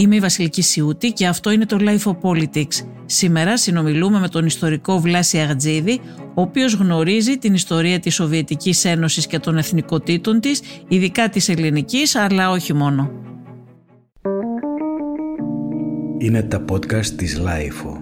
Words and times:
Είμαι 0.00 0.16
η 0.16 0.20
Βασιλική 0.20 0.62
Σιούτη 0.62 1.12
και 1.12 1.26
αυτό 1.26 1.50
είναι 1.50 1.66
το 1.66 1.76
Life 1.80 2.12
of 2.12 2.16
Politics. 2.20 2.86
Σήμερα 3.06 3.56
συνομιλούμε 3.58 4.18
με 4.18 4.28
τον 4.28 4.46
ιστορικό 4.46 5.00
Βλάση 5.00 5.38
Αγτζίδη, 5.38 6.00
ο 6.34 6.40
οποίος 6.40 6.74
γνωρίζει 6.74 7.36
την 7.36 7.54
ιστορία 7.54 8.00
της 8.00 8.14
Σοβιετικής 8.14 8.84
Ένωσης 8.84 9.26
και 9.26 9.38
των 9.38 9.56
εθνικοτήτων 9.56 10.40
της, 10.40 10.60
ειδικά 10.88 11.28
της 11.28 11.48
ελληνικής, 11.48 12.14
αλλά 12.14 12.50
όχι 12.50 12.72
μόνο. 12.74 13.10
Είναι 16.18 16.42
τα 16.42 16.64
podcast 16.70 17.06
της 17.06 17.40
Life. 17.44 17.97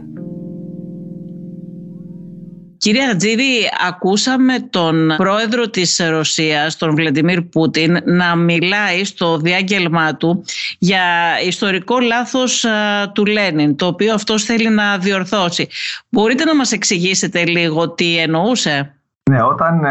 Κύριε 2.87 3.11
Ατζίδη, 3.11 3.71
ακούσαμε 3.89 4.59
τον 4.71 5.14
πρόεδρο 5.16 5.69
της 5.71 6.00
Ρωσίας, 6.11 6.77
τον 6.77 6.95
Βλαντιμίρ 6.95 7.43
Πούτιν, 7.43 7.98
να 8.05 8.37
μιλάει 8.37 9.05
στο 9.05 9.39
διάγγελμά 9.39 10.15
του 10.15 10.45
για 10.78 11.01
ιστορικό 11.47 11.98
λάθος 11.98 12.64
του 13.12 13.27
Λένιν, 13.27 13.77
το 13.77 13.87
οποίο 13.87 14.14
αυτός 14.14 14.45
θέλει 14.45 14.69
να 14.69 14.98
διορθώσει. 14.98 15.69
Μπορείτε 16.09 16.45
να 16.45 16.56
μας 16.56 16.73
εξηγήσετε 16.73 17.45
λίγο 17.45 17.91
τι 17.91 18.19
εννοούσε; 18.19 18.95
Ναι, 19.30 19.42
όταν 19.42 19.84
ε, 19.84 19.91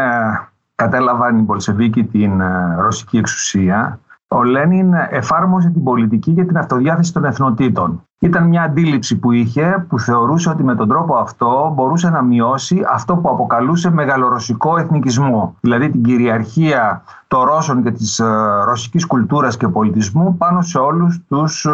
κατέλαβαν 0.74 1.38
οι 1.38 1.42
Πολσεβίκοι 1.42 2.04
την 2.04 2.40
ε, 2.40 2.74
ρωσική 2.78 3.16
εξουσία, 3.16 4.00
ο 4.28 4.42
Λένιν 4.42 4.92
εφάρμοσε 5.10 5.70
την 5.70 5.82
πολιτική 5.82 6.30
για 6.30 6.46
την 6.46 6.58
αυτοδιάθεση 6.58 7.12
των 7.12 7.24
εθνοτήτων. 7.24 8.00
Ήταν 8.18 8.48
μια 8.48 8.62
αντίληψη 8.62 9.18
που 9.18 9.32
είχε 9.32 9.86
που 9.88 9.98
θεωρούσε 9.98 10.50
ότι 10.50 10.64
με 10.64 10.74
τον 10.74 10.88
τρόπο 10.88 11.16
αυτό 11.16 11.72
μπορούσε 11.74 12.10
να 12.10 12.22
μειώσει 12.22 12.82
αυτό 12.92 13.16
που 13.16 13.28
αποκαλούσε 13.28 13.90
μεγαλορωσικό 13.90 14.78
εθνικισμό. 14.78 15.56
Δηλαδή 15.60 15.90
την 15.90 16.02
κυριαρχία 16.02 17.02
των 17.28 17.44
Ρώσων 17.44 17.82
και 17.82 17.90
της 17.90 18.18
ε, 18.18 18.26
ρωσικής 18.64 19.06
κουλτούρας 19.06 19.56
και 19.56 19.68
πολιτισμού 19.68 20.36
πάνω 20.36 20.62
σε 20.62 20.78
όλους 20.78 21.20
τους 21.28 21.66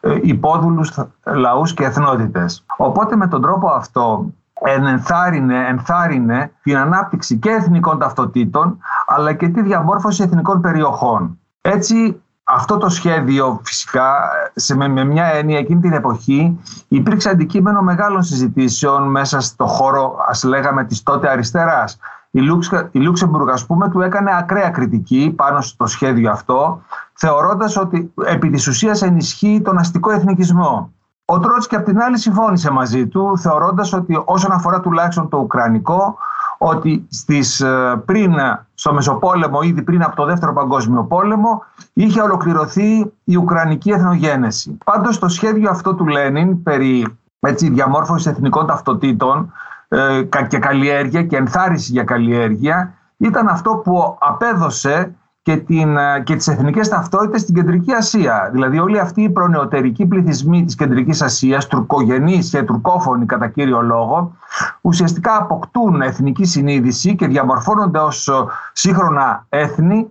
ε, 0.00 0.18
υπόδουλους 0.22 0.98
λαούς 1.24 1.74
και 1.74 1.84
εθνότητες. 1.84 2.64
Οπότε 2.76 3.16
με 3.16 3.26
τον 3.26 3.42
τρόπο 3.42 3.68
αυτό 3.68 4.26
ενθάρρυνε, 4.64 5.66
ενθάρρυνε 5.68 6.52
την 6.62 6.76
ανάπτυξη 6.76 7.36
και 7.38 7.50
εθνικών 7.50 7.98
ταυτοτήτων 7.98 8.78
αλλά 9.06 9.32
και 9.32 9.48
τη 9.48 9.62
διαμόρφωση 9.62 10.22
εθνικών 10.22 10.60
περιοχών. 10.60 11.38
Έτσι 11.64 12.22
αυτό 12.44 12.76
το 12.76 12.88
σχέδιο 12.88 13.60
φυσικά 13.64 14.14
σε, 14.54 14.76
με, 14.76 14.88
με 14.88 15.04
μια 15.04 15.24
έννοια 15.24 15.58
εκείνη 15.58 15.80
την 15.80 15.92
εποχή 15.92 16.60
υπήρξε 16.88 17.28
αντικείμενο 17.28 17.82
μεγάλων 17.82 18.22
συζητήσεων 18.22 19.10
μέσα 19.10 19.40
στο 19.40 19.66
χώρο 19.66 20.16
ας 20.28 20.44
λέγαμε 20.44 20.84
της 20.84 21.02
τότε 21.02 21.30
αριστεράς. 21.30 21.98
Η, 22.30 22.40
Λούξ, 22.40 22.70
η 22.90 22.98
Λούξεμπουργκ 22.98 23.48
ας 23.48 23.66
πούμε 23.66 23.90
του 23.90 24.00
έκανε 24.00 24.36
ακραία 24.36 24.70
κριτική 24.70 25.32
πάνω 25.36 25.60
στο 25.60 25.86
σχέδιο 25.86 26.30
αυτό 26.30 26.82
θεωρώντας 27.12 27.76
ότι 27.76 28.12
επί 28.24 28.50
της 28.50 28.66
ουσίας 28.66 29.02
ενισχύει 29.02 29.60
τον 29.64 29.78
αστικό 29.78 30.10
εθνικισμό. 30.10 30.92
Ο 31.24 31.38
Τρότσκι 31.38 31.76
απ' 31.76 31.84
την 31.84 32.00
άλλη 32.00 32.18
συμφώνησε 32.18 32.70
μαζί 32.70 33.06
του 33.06 33.38
θεωρώντας 33.38 33.92
ότι 33.92 34.22
όσον 34.24 34.52
αφορά 34.52 34.80
τουλάχιστον 34.80 35.28
το 35.28 35.38
Ουκρανικό 35.38 36.16
ότι 36.62 37.06
στις, 37.10 37.60
ε, 37.60 38.02
πριν 38.04 38.34
στο 38.74 38.92
Μεσοπόλεμο, 38.92 39.62
ήδη 39.62 39.82
πριν 39.82 40.02
από 40.02 40.16
το 40.16 40.24
Δεύτερο 40.24 40.52
Παγκόσμιο 40.52 41.04
Πόλεμο, 41.04 41.64
είχε 41.92 42.20
ολοκληρωθεί 42.20 43.12
η 43.24 43.36
Ουκρανική 43.36 43.90
εθνογένεση. 43.90 44.78
Πάντως 44.84 45.18
το 45.18 45.28
σχέδιο 45.28 45.70
αυτό 45.70 45.94
του 45.94 46.06
Λένιν 46.06 46.62
περί 46.62 47.06
έτσι, 47.40 47.68
διαμόρφωσης 47.68 48.26
εθνικών 48.26 48.66
ταυτοτήτων 48.66 49.52
ε, 49.88 50.22
και 50.48 50.58
καλλιέργεια 50.58 51.22
και 51.22 51.36
ενθάρρυνσης 51.36 51.88
για 51.88 52.04
καλλιέργεια 52.04 52.94
ήταν 53.16 53.48
αυτό 53.48 53.70
που 53.84 54.16
απέδωσε 54.20 55.14
και, 55.42 55.56
την, 55.56 55.96
ε, 55.96 56.20
και 56.24 56.36
τις 56.36 56.48
εθνικές 56.48 56.88
ταυτότητες 56.88 57.40
στην 57.40 57.54
Κεντρική 57.54 57.92
Ασία. 57.92 58.48
Δηλαδή 58.52 58.78
όλοι 58.78 58.98
αυτοί 58.98 59.22
οι 59.22 59.30
προνεωτερικοί 59.30 60.06
πληθυσμοί 60.06 60.64
της 60.64 60.74
Κεντρικής 60.74 61.22
Ασίας, 61.22 61.66
τουρκογενείς 61.66 62.50
και 62.50 62.62
τουρκόφωνοι 62.62 63.26
κατά 63.26 63.48
κύριο 63.48 63.82
λόγο, 63.82 64.36
ουσιαστικά 64.80 65.36
αποκτούν 65.36 66.00
εθνική 66.02 66.44
συνείδηση 66.44 67.16
και 67.16 67.26
διαμορφώνονται 67.26 67.98
ως 67.98 68.28
ε, 68.28 68.32
σύγχρονα 68.72 69.46
έθνη 69.48 70.08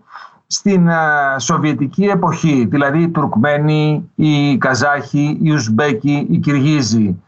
στην 0.48 0.88
ε, 0.88 0.96
Σοβιετική 1.38 2.04
εποχή. 2.04 2.66
Δηλαδή 2.70 3.02
οι 3.02 3.10
Τουρκμένοι, 3.10 4.10
οι 4.16 4.58
Καζάχοι, 4.58 5.38
οι 5.42 5.52
Ουσμπέκοι, 5.52 6.28
οι 6.30 6.38
Κυργίζοι. 6.38 7.22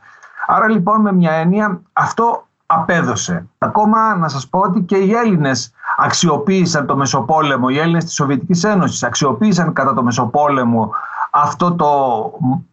Άρα 0.48 0.70
λοιπόν 0.70 1.02
με 1.02 1.14
μια 1.14 1.32
έννοια 1.32 1.82
αυτό 1.94 2.48
απέδωσε. 2.66 3.48
Ακόμα 3.58 4.16
να 4.16 4.28
σας 4.28 4.48
πω 4.48 4.60
ότι 4.60 4.82
και 4.82 4.98
οι 4.98 5.14
Έλληνες 5.14 5.74
αξιοποίησαν 5.98 6.86
το 6.86 6.96
Μεσοπόλεμο, 6.96 7.68
οι 7.70 7.80
Έλληνες 7.80 8.04
της 8.04 8.14
Σοβιετικής 8.14 8.64
Ένωσης 8.64 9.04
αξιοποίησαν 9.04 9.74
κατά 9.74 9.94
το 9.94 10.04
Μεσοπόλεμο 10.04 10.92
αυτό 11.36 11.74
το 11.74 11.90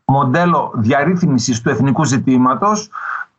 μοντέλο 0.04 0.72
διαρρύθμισης 0.74 1.60
του 1.60 1.70
εθνικού 1.70 2.04
ζητήματος 2.04 2.90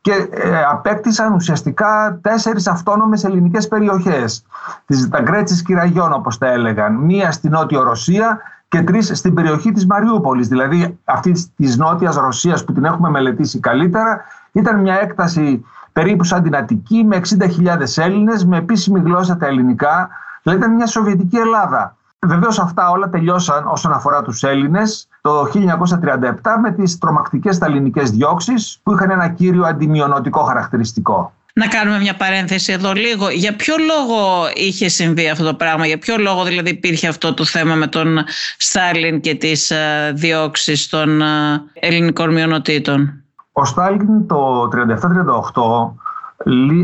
και 0.02 0.28
ε, 0.32 0.64
απέκτησαν 0.64 1.34
ουσιαστικά 1.34 2.20
τέσσερις 2.22 2.68
αυτόνομες 2.68 3.24
ελληνικές 3.24 3.68
περιοχές. 3.68 4.46
Τις 4.86 5.10
Ταγκρέτσης 5.10 5.62
Κυραγιών 5.62 6.14
όπως 6.14 6.38
τα 6.38 6.48
έλεγαν. 6.48 6.94
Μία 6.94 7.32
στη 7.32 7.50
Νότιο 7.50 7.84
Ρωσία 7.84 8.40
και 8.68 8.82
τρεις 8.82 9.12
στην 9.14 9.34
περιοχή 9.34 9.72
της 9.72 9.86
Μαριούπολης. 9.86 10.48
Δηλαδή 10.48 11.00
αυτή 11.04 11.52
της 11.56 11.78
Νότιας 11.78 12.16
Ρωσίας 12.16 12.66
που 12.66 12.74
την 12.74 12.86
έχουμε 12.86 13.10
μελετήσει 13.10 13.60
καλύτερα 13.60 14.22
ήταν 14.52 14.80
μια 14.80 15.00
έκταση 15.00 15.66
περίπου 15.94 16.24
σαν 16.24 16.44
την 16.44 16.56
Αττική 16.56 17.04
με 17.04 17.22
60.000 17.40 17.78
Έλληνες 17.96 18.46
με 18.46 18.58
επίσημη 18.58 19.00
γλώσσα 19.00 19.38
τα 19.38 19.46
ελληνικά. 19.46 20.10
Δηλαδή 20.44 20.60
ήταν 20.62 20.76
μια 20.76 20.88
Σοβιετική 20.88 21.38
Ελλάδα. 21.38 21.96
Βεβαίως 22.20 22.60
αυτά 22.60 22.90
όλα 22.90 23.10
τελειώσαν 23.10 23.68
όσον 23.68 23.94
αφορά 23.94 24.22
τους 24.22 24.44
Έλληνες 24.44 25.08
το 25.22 25.52
1937 25.54 26.32
με 26.62 26.72
τις 26.72 26.98
τρομακτικές 26.98 27.56
σταλινικές 27.56 28.12
διώξεις 28.12 28.80
που 28.84 28.94
είχαν 28.94 29.10
ένα 29.10 29.28
κύριο 29.28 29.66
αντιμειονοτικό 29.66 30.44
χαρακτηριστικό. 30.44 31.34
Να 31.54 31.68
κάνουμε 31.68 32.00
μια 32.00 32.16
παρένθεση 32.16 32.72
εδώ 32.72 32.94
λίγο. 32.94 33.30
Για 33.30 33.56
ποιο 33.56 33.76
λόγο 33.78 34.50
είχε 34.54 34.88
συμβεί 34.90 35.30
αυτό 35.30 35.46
το 35.46 35.54
πράγμα, 35.54 35.88
για 35.88 35.98
ποιο 35.98 36.18
λόγο 36.18 36.44
δηλαδή 36.44 36.70
υπήρχε 36.70 37.08
αυτό 37.08 37.34
το 37.34 37.46
θέμα 37.46 37.76
με 37.76 37.88
τον 37.88 38.26
Στάλιν 38.58 39.22
και 39.22 39.36
τις 39.36 39.72
ε, 39.72 40.12
διώξεις 40.16 40.90
των 40.90 41.22
ε, 41.22 41.26
ελληνικών 41.74 42.34
μειονοτήτων; 42.34 43.21
Ο 43.54 43.66
Στάλιν 43.66 44.28
το 44.28 44.70
37-38 44.74 45.94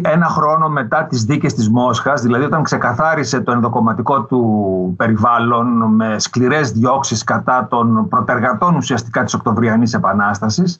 ένα 0.02 0.26
χρόνο 0.26 0.70
μετά 0.70 1.06
τις 1.06 1.24
δίκες 1.24 1.54
της 1.54 1.70
Μόσχας, 1.70 2.22
δηλαδή 2.22 2.44
όταν 2.44 2.64
ξεκαθάρισε 2.64 3.42
το 3.42 3.52
ενδοκομματικό 3.52 4.24
του 4.24 4.94
περιβάλλον 4.98 5.68
με 5.96 6.20
σκληρές 6.20 6.72
διώξεις 6.72 7.24
κατά 7.24 7.68
των 7.70 8.08
προτεργατών 8.08 8.76
ουσιαστικά 8.76 9.24
της 9.24 9.34
Οκτωβριανής 9.34 9.94
Επανάστασης, 9.94 10.80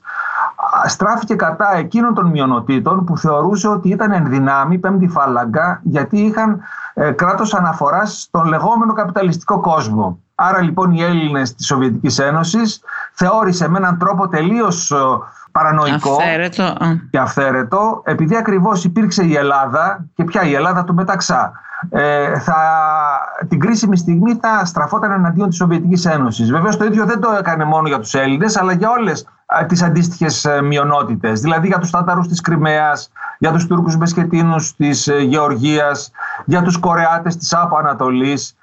στράφηκε 0.86 1.36
κατά 1.36 1.78
εκείνων 1.78 2.14
των 2.14 2.28
μειονοτήτων 2.28 3.04
που 3.04 3.18
θεωρούσε 3.18 3.68
ότι 3.68 3.90
ήταν 3.90 4.12
εν 4.12 4.30
δυνάμει 4.30 4.78
πέμπτη 4.78 5.08
φάλαγγα 5.08 5.80
γιατί 5.84 6.18
είχαν 6.18 6.60
ε, 6.94 7.12
κράτος 7.12 7.54
αναφοράς 7.54 8.22
στον 8.22 8.46
λεγόμενο 8.46 8.94
καπιταλιστικό 8.94 9.60
κόσμο. 9.60 10.20
Άρα 10.36 10.62
λοιπόν 10.62 10.92
οι 10.92 11.04
Έλληνες 11.04 11.56
της 11.56 11.66
Σοβιετικής 11.66 12.20
Ένωσης 12.20 12.82
θεώρησε 13.14 13.70
με 13.70 13.78
έναν 13.78 13.98
τρόπο 13.98 14.28
τελείως 14.28 14.92
ε, 14.92 14.96
παρανοϊκό 15.58 16.12
αυθαίρετο. 16.12 16.76
και 17.10 17.18
αυθαίρετο 17.18 18.02
επειδή 18.06 18.36
ακριβώς 18.36 18.84
υπήρξε 18.84 19.24
η 19.24 19.36
Ελλάδα 19.36 20.06
και 20.16 20.24
πια 20.24 20.44
η 20.44 20.54
Ελλάδα 20.54 20.84
του 20.84 20.94
μεταξά. 20.94 21.52
Ε, 21.90 22.40
θα, 22.40 22.56
την 23.48 23.60
κρίσιμη 23.60 23.98
στιγμή 23.98 24.40
θα 24.42 24.66
στραφόταν 24.66 25.12
εναντίον 25.12 25.48
της 25.48 25.58
Σοβιετικής 25.58 26.06
Ένωσης. 26.06 26.52
Βεβαίως 26.52 26.78
το 26.78 26.86
ίδιο 26.86 27.06
δεν 27.06 27.20
το 27.20 27.30
έκανε 27.40 27.64
μόνο 27.64 27.88
για 27.88 28.00
τους 28.00 28.14
Έλληνες 28.14 28.58
αλλά 28.58 28.74
για 28.74 28.90
όλες 28.90 29.26
τις 29.68 29.84
αντίστοιχες 29.84 30.46
ε, 30.46 30.62
μειονότητες. 30.62 31.42
Δηλαδή 31.42 31.68
για 31.68 31.78
τους 31.78 31.90
Τάταρους 31.90 32.28
της 32.28 32.42
Κρυμαίας, 32.42 33.12
για 33.38 33.52
τους 33.52 33.68
Τούρκους 33.68 33.98
Μεσχετίνους 33.98 34.76
της 34.76 35.08
ε, 35.08 35.18
Γεωργίας, 35.18 36.12
για 36.46 36.62
τους 36.62 36.78
Κορεάτες 36.78 37.38
της 37.38 37.54
Άπο 37.54 37.78
Ανατολής 37.78 38.56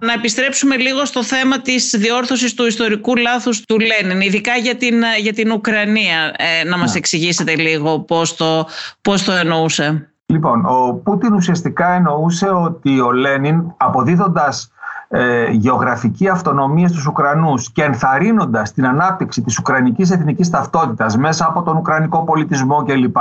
να 0.00 0.12
επιστρέψουμε 0.12 0.76
λίγο 0.76 1.04
στο 1.04 1.24
θέμα 1.24 1.60
της 1.60 1.94
διόρθωσης 1.98 2.54
του 2.54 2.66
ιστορικού 2.66 3.16
λάθους 3.16 3.60
του 3.60 3.78
Λένιν, 3.78 4.20
ειδικά 4.20 4.54
για 4.54 4.76
την, 4.76 4.94
για 5.20 5.32
την 5.32 5.52
Ουκρανία. 5.52 6.34
Ε, 6.36 6.68
να 6.68 6.78
μας 6.78 6.92
ναι. 6.92 6.98
εξηγήσετε 6.98 7.54
λίγο 7.56 8.00
πώς 8.00 8.36
το, 8.36 8.66
πώς 9.00 9.24
το 9.24 9.32
εννοούσε. 9.32 10.08
Λοιπόν, 10.26 10.64
ο 10.66 10.92
Πούτιν 10.94 11.32
ουσιαστικά 11.32 11.88
εννοούσε 11.88 12.48
ότι 12.48 13.00
ο 13.00 13.12
Λένιν 13.12 13.74
αποδίδοντας 13.76 14.72
ε, 15.08 15.50
γεωγραφική 15.50 16.28
αυτονομία 16.28 16.88
στους 16.88 17.06
Ουκρανούς 17.06 17.72
και 17.72 17.82
ενθαρρύνοντας 17.82 18.72
την 18.72 18.86
ανάπτυξη 18.86 19.42
της 19.42 19.58
Ουκρανικής 19.58 20.10
εθνικής 20.10 20.50
ταυτότητας 20.50 21.16
μέσα 21.16 21.46
από 21.46 21.62
τον 21.62 21.76
Ουκρανικό 21.76 22.24
πολιτισμό 22.24 22.84
κλπ 22.84 23.16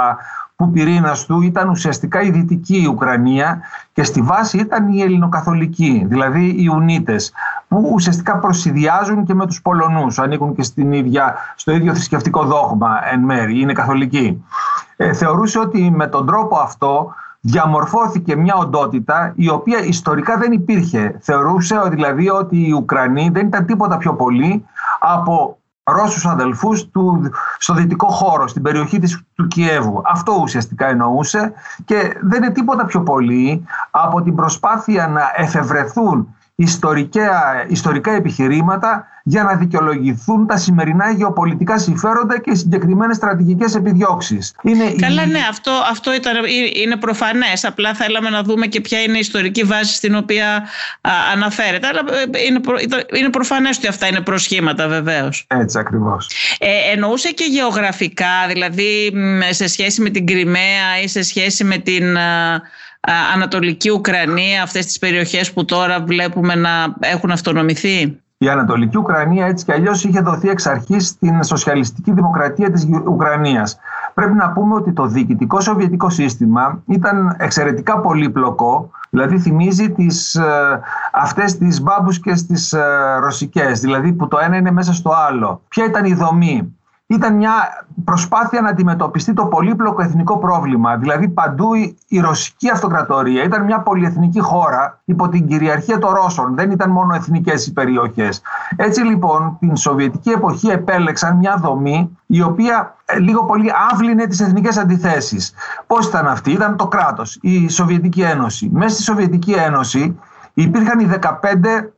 που 0.63 0.71
πυρήνας 0.71 1.25
του 1.25 1.41
ήταν 1.41 1.69
ουσιαστικά 1.69 2.21
η 2.21 2.31
δυτική 2.31 2.87
Ουκρανία 2.89 3.61
και 3.93 4.03
στη 4.03 4.21
βάση 4.21 4.57
ήταν 4.57 4.89
η 4.89 5.01
ελληνοκαθολική, 5.01 6.05
δηλαδή 6.09 6.45
οι 6.45 6.67
Ουνίτες, 6.67 7.31
που 7.67 7.89
ουσιαστικά 7.93 8.37
προσυδειάζουν 8.37 9.25
και 9.25 9.33
με 9.33 9.45
τους 9.45 9.61
Πολωνούς, 9.61 10.19
ανήκουν 10.19 10.55
και 10.55 10.63
στην 10.63 10.91
ίδια, 10.91 11.35
στο 11.55 11.71
ίδιο 11.71 11.93
θρησκευτικό 11.93 12.43
δόγμα 12.43 12.99
εν 13.11 13.19
μέρη, 13.19 13.59
είναι 13.59 13.73
καθολικοί. 13.73 14.43
Ε, 14.97 15.13
θεωρούσε 15.13 15.59
ότι 15.59 15.91
με 15.95 16.07
τον 16.07 16.25
τρόπο 16.25 16.57
αυτό 16.57 17.13
διαμορφώθηκε 17.39 18.35
μια 18.35 18.55
οντότητα 18.55 19.33
η 19.35 19.49
οποία 19.49 19.83
ιστορικά 19.83 20.37
δεν 20.37 20.51
υπήρχε. 20.51 21.17
Θεωρούσε 21.21 21.81
δηλαδή 21.89 22.29
ότι 22.29 22.67
οι 22.67 22.71
Ουκρανοί 22.71 23.29
δεν 23.33 23.47
ήταν 23.47 23.65
τίποτα 23.65 23.97
πιο 23.97 24.13
πολύ 24.13 24.65
από 24.99 25.57
Ρώσους 25.83 26.25
αδελφούς 26.25 26.89
του, 26.89 27.31
στο 27.57 27.73
δυτικό 27.73 28.07
χώρο, 28.07 28.47
στην 28.47 28.61
περιοχή 28.61 28.99
της, 28.99 29.21
του 29.35 29.47
Κιέβου. 29.47 30.01
Αυτό 30.05 30.37
ουσιαστικά 30.41 30.87
εννοούσε 30.87 31.53
και 31.85 32.17
δεν 32.21 32.43
είναι 32.43 32.51
τίποτα 32.51 32.85
πιο 32.85 33.01
πολύ 33.01 33.65
από 33.91 34.21
την 34.21 34.35
προσπάθεια 34.35 35.07
να 35.07 35.31
εφευρεθούν 35.35 36.35
ιστορικά, 36.63 37.65
ιστορικά 37.67 38.11
επιχειρήματα 38.11 39.07
για 39.23 39.43
να 39.43 39.55
δικαιολογηθούν 39.55 40.47
τα 40.47 40.57
σημερινά 40.57 41.11
γεωπολιτικά 41.11 41.77
συμφέροντα 41.77 42.39
και 42.39 42.55
συγκεκριμένες 42.55 43.15
στρατηγικές 43.15 43.75
επιδιώξεις. 43.75 44.55
Είναι 44.61 44.95
Καλά, 44.99 45.25
ναι, 45.25 45.39
αυτό, 45.49 45.71
αυτό 45.91 46.13
ήταν, 46.13 46.35
είναι 46.83 46.95
προφανές. 46.95 47.65
Απλά 47.65 47.93
θέλαμε 47.93 48.29
να 48.29 48.43
δούμε 48.43 48.67
και 48.67 48.81
ποια 48.81 49.01
είναι 49.01 49.15
η 49.15 49.19
ιστορική 49.19 49.63
βάση 49.63 49.93
στην 49.93 50.15
οποία 50.15 50.55
α, 51.01 51.11
αναφέρεται. 51.33 51.87
Αλλά 51.87 51.99
ε, 51.99 52.45
είναι, 52.47 52.59
προ, 52.59 52.75
είναι 53.13 53.29
προφανές 53.29 53.77
ότι 53.77 53.87
αυτά 53.87 54.07
είναι 54.07 54.21
προσχήματα 54.21 54.87
βεβαίως. 54.87 55.45
Έτσι 55.47 55.79
ακριβώς. 55.79 56.29
Ε, 56.59 56.91
εννοούσε 56.91 57.31
και 57.31 57.45
γεωγραφικά, 57.49 58.47
δηλαδή 58.47 59.13
σε 59.49 59.67
σχέση 59.67 60.01
με 60.01 60.09
την 60.09 60.25
Κρυμαία 60.25 61.01
ή 61.03 61.07
σε 61.07 61.21
σχέση 61.21 61.63
με 61.63 61.77
την... 61.77 62.17
Ανατολική 63.33 63.89
Ουκρανία, 63.89 64.63
αυτές 64.63 64.85
τις 64.85 64.99
περιοχές 64.99 65.53
που 65.53 65.65
τώρα 65.65 66.03
βλέπουμε 66.03 66.55
να 66.55 66.69
έχουν 66.99 67.31
αυτονομηθεί; 67.31 68.21
Η 68.37 68.49
Ανατολική 68.49 68.97
Ουκρανία 68.97 69.45
έτσι 69.45 69.65
κι 69.65 69.71
αλλιώς 69.71 70.03
είχε 70.03 70.19
δοθεί 70.19 70.49
εξ 70.49 70.67
αρχής 70.67 71.07
στην 71.07 71.43
σοσιαλιστική 71.43 72.11
δημοκρατία 72.11 72.71
της 72.71 72.87
Ουκρανίας. 73.05 73.77
Πρέπει 74.13 74.33
να 74.33 74.51
πούμε 74.51 74.75
ότι 74.75 74.93
το 74.93 75.05
διοικητικό 75.05 75.59
σοβιετικό 75.61 76.09
σύστημα 76.09 76.83
ήταν 76.87 77.35
εξαιρετικά 77.39 77.99
πολύπλοκο, 77.99 78.89
δηλαδή 79.09 79.39
θυμίζει 79.39 79.91
τις, 79.91 80.35
ε, 80.35 80.79
αυτές 81.11 81.57
τις 81.57 81.81
μπάμπουσκες 81.81 82.45
τις 82.45 82.73
ε, 82.73 82.81
ρωσικές, 83.19 83.79
δηλαδή 83.79 84.13
που 84.13 84.27
το 84.27 84.37
ένα 84.41 84.55
είναι 84.55 84.71
μέσα 84.71 84.93
στο 84.93 85.11
άλλο. 85.27 85.61
Ποια 85.67 85.85
ήταν 85.85 86.05
η 86.05 86.13
δομή; 86.13 86.75
Ήταν 87.07 87.35
μια 87.35 87.85
προσπάθεια 88.03 88.61
να 88.61 88.69
αντιμετωπιστεί 88.69 89.33
το 89.33 89.45
πολύπλοκο 89.45 90.01
εθνικό 90.01 90.37
πρόβλημα. 90.37 90.97
Δηλαδή 90.97 91.27
παντού 91.27 91.73
η 92.07 92.19
ρωσική 92.19 92.69
αυτοκρατορία 92.69 93.43
ήταν 93.43 93.63
μια 93.63 93.79
πολυεθνική 93.79 94.39
χώρα 94.39 95.01
υπό 95.05 95.29
την 95.29 95.47
κυριαρχία 95.47 95.97
των 95.97 96.13
Ρώσων. 96.13 96.55
Δεν 96.55 96.71
ήταν 96.71 96.89
μόνο 96.89 97.15
εθνικές 97.15 97.67
οι 97.67 97.73
περιοχές. 97.73 98.41
Έτσι 98.75 99.01
λοιπόν 99.01 99.57
την 99.59 99.75
Σοβιετική 99.75 100.29
εποχή 100.29 100.67
επέλεξαν 100.67 101.37
μια 101.37 101.57
δομή 101.61 102.17
η 102.25 102.41
οποία 102.41 102.95
ε, 103.05 103.19
λίγο 103.19 103.45
πολύ 103.45 103.71
άβλυνε 103.91 104.25
τις 104.25 104.39
εθνικές 104.39 104.77
αντιθέσεις. 104.77 105.53
Πώς 105.87 106.07
ήταν 106.07 106.27
αυτή, 106.27 106.51
ήταν 106.51 106.77
το 106.77 106.87
κράτος, 106.87 107.37
η 107.41 107.69
Σοβιετική 107.69 108.21
Ένωση. 108.21 108.69
Μέσα 108.73 108.93
στη 108.93 109.03
Σοβιετική 109.03 109.51
Ένωση 109.51 110.19
υπήρχαν 110.53 110.99
οι 110.99 111.05
15 111.05 111.29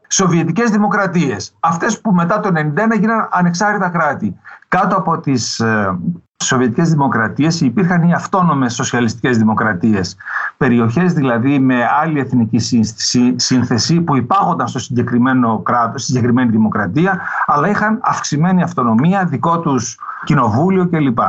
Σοβιετικές 0.07 0.69
δημοκρατίες. 0.69 1.55
Αυτές 1.59 2.01
που 2.01 2.11
μετά 2.11 2.39
το 2.39 2.49
1991 2.55 2.99
γίνανε 2.99 3.27
ανεξάρτητα 3.31 3.89
κράτη. 3.89 4.39
Κάτω 4.67 4.95
από 4.95 5.19
τις 5.19 5.59
ε, 5.59 5.97
Σοβιετικές 6.43 6.89
δημοκρατίες 6.89 7.61
υπήρχαν 7.61 8.03
οι 8.03 8.13
αυτόνομες 8.13 8.73
σοσιαλιστικές 8.73 9.37
δημοκρατίες. 9.37 10.15
Περιοχές 10.57 11.13
δηλαδή 11.13 11.59
με 11.59 11.75
άλλη 12.01 12.19
εθνική 12.19 12.59
σύνθεση 13.35 14.01
που 14.01 14.15
υπάγονταν 14.15 14.67
στο 14.67 14.79
συγκεκριμένο 14.79 15.59
κράτος, 15.59 16.01
στη 16.01 16.11
συγκεκριμένη 16.11 16.51
δημοκρατία, 16.51 17.21
αλλά 17.45 17.69
είχαν 17.69 17.99
αυξημένη 18.03 18.63
αυτονομία, 18.63 19.25
δικό 19.25 19.59
τους 19.59 19.97
κοινοβούλιο 20.23 20.87
κλπ. 20.87 21.19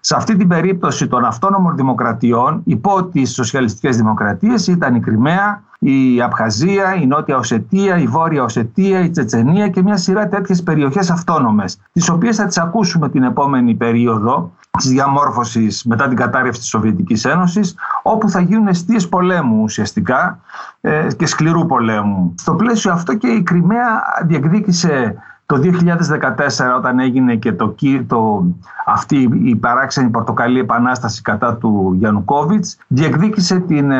Σε 0.00 0.16
αυτή 0.16 0.36
την 0.36 0.48
περίπτωση 0.48 1.06
των 1.06 1.24
αυτόνομων 1.24 1.76
δημοκρατιών 1.76 2.62
υπό 2.64 3.04
τις 3.04 3.32
σοσιαλιστικές 3.32 3.96
δημοκρατίες 3.96 4.66
ήταν 4.66 4.94
η 4.94 5.00
Κρυμαία, 5.00 5.62
η 5.84 6.22
Απχαζία, 6.22 6.94
η 6.94 7.06
Νότια 7.06 7.36
Οσετία, 7.36 7.98
η 7.98 8.06
Βόρεια 8.06 8.42
Οσετία, 8.42 9.00
η 9.00 9.10
Τσετσενία 9.10 9.68
και 9.68 9.82
μια 9.82 9.96
σειρά 9.96 10.28
τέτοιες 10.28 10.62
περιοχές 10.62 11.10
αυτόνομες, 11.10 11.78
τις 11.92 12.08
οποίες 12.08 12.36
θα 12.36 12.46
τις 12.46 12.58
ακούσουμε 12.58 13.08
την 13.08 13.22
επόμενη 13.22 13.74
περίοδο 13.74 14.52
της 14.78 14.88
διαμόρφωσης 14.88 15.84
μετά 15.84 16.08
την 16.08 16.16
κατάρρευση 16.16 16.60
της 16.60 16.68
Σοβιετικής 16.68 17.24
Ένωσης, 17.24 17.74
όπου 18.02 18.28
θα 18.28 18.40
γίνουν 18.40 18.66
αιστείες 18.66 19.08
πολέμου 19.08 19.62
ουσιαστικά 19.62 20.40
ε, 20.80 21.06
και 21.16 21.26
σκληρού 21.26 21.66
πολέμου. 21.66 22.34
Στο 22.38 22.54
πλαίσιο 22.54 22.92
αυτό 22.92 23.14
και 23.14 23.26
η 23.26 23.42
Κρυμαία 23.42 24.02
διεκδίκησε 24.26 25.14
το 25.46 25.60
2014 25.62 26.76
όταν 26.76 26.98
έγινε 26.98 27.36
και 27.36 27.52
το, 27.52 27.74
το, 28.06 28.44
αυτή 28.86 29.28
η 29.44 29.56
παράξενη 29.56 30.10
πορτοκαλί 30.10 30.58
επανάσταση 30.58 31.22
κατά 31.22 31.56
του 31.56 31.92
Γιαννουκόβιτς 31.98 32.76
διεκδίκησε 32.86 33.58
την 33.58 33.90
ε, 33.90 33.96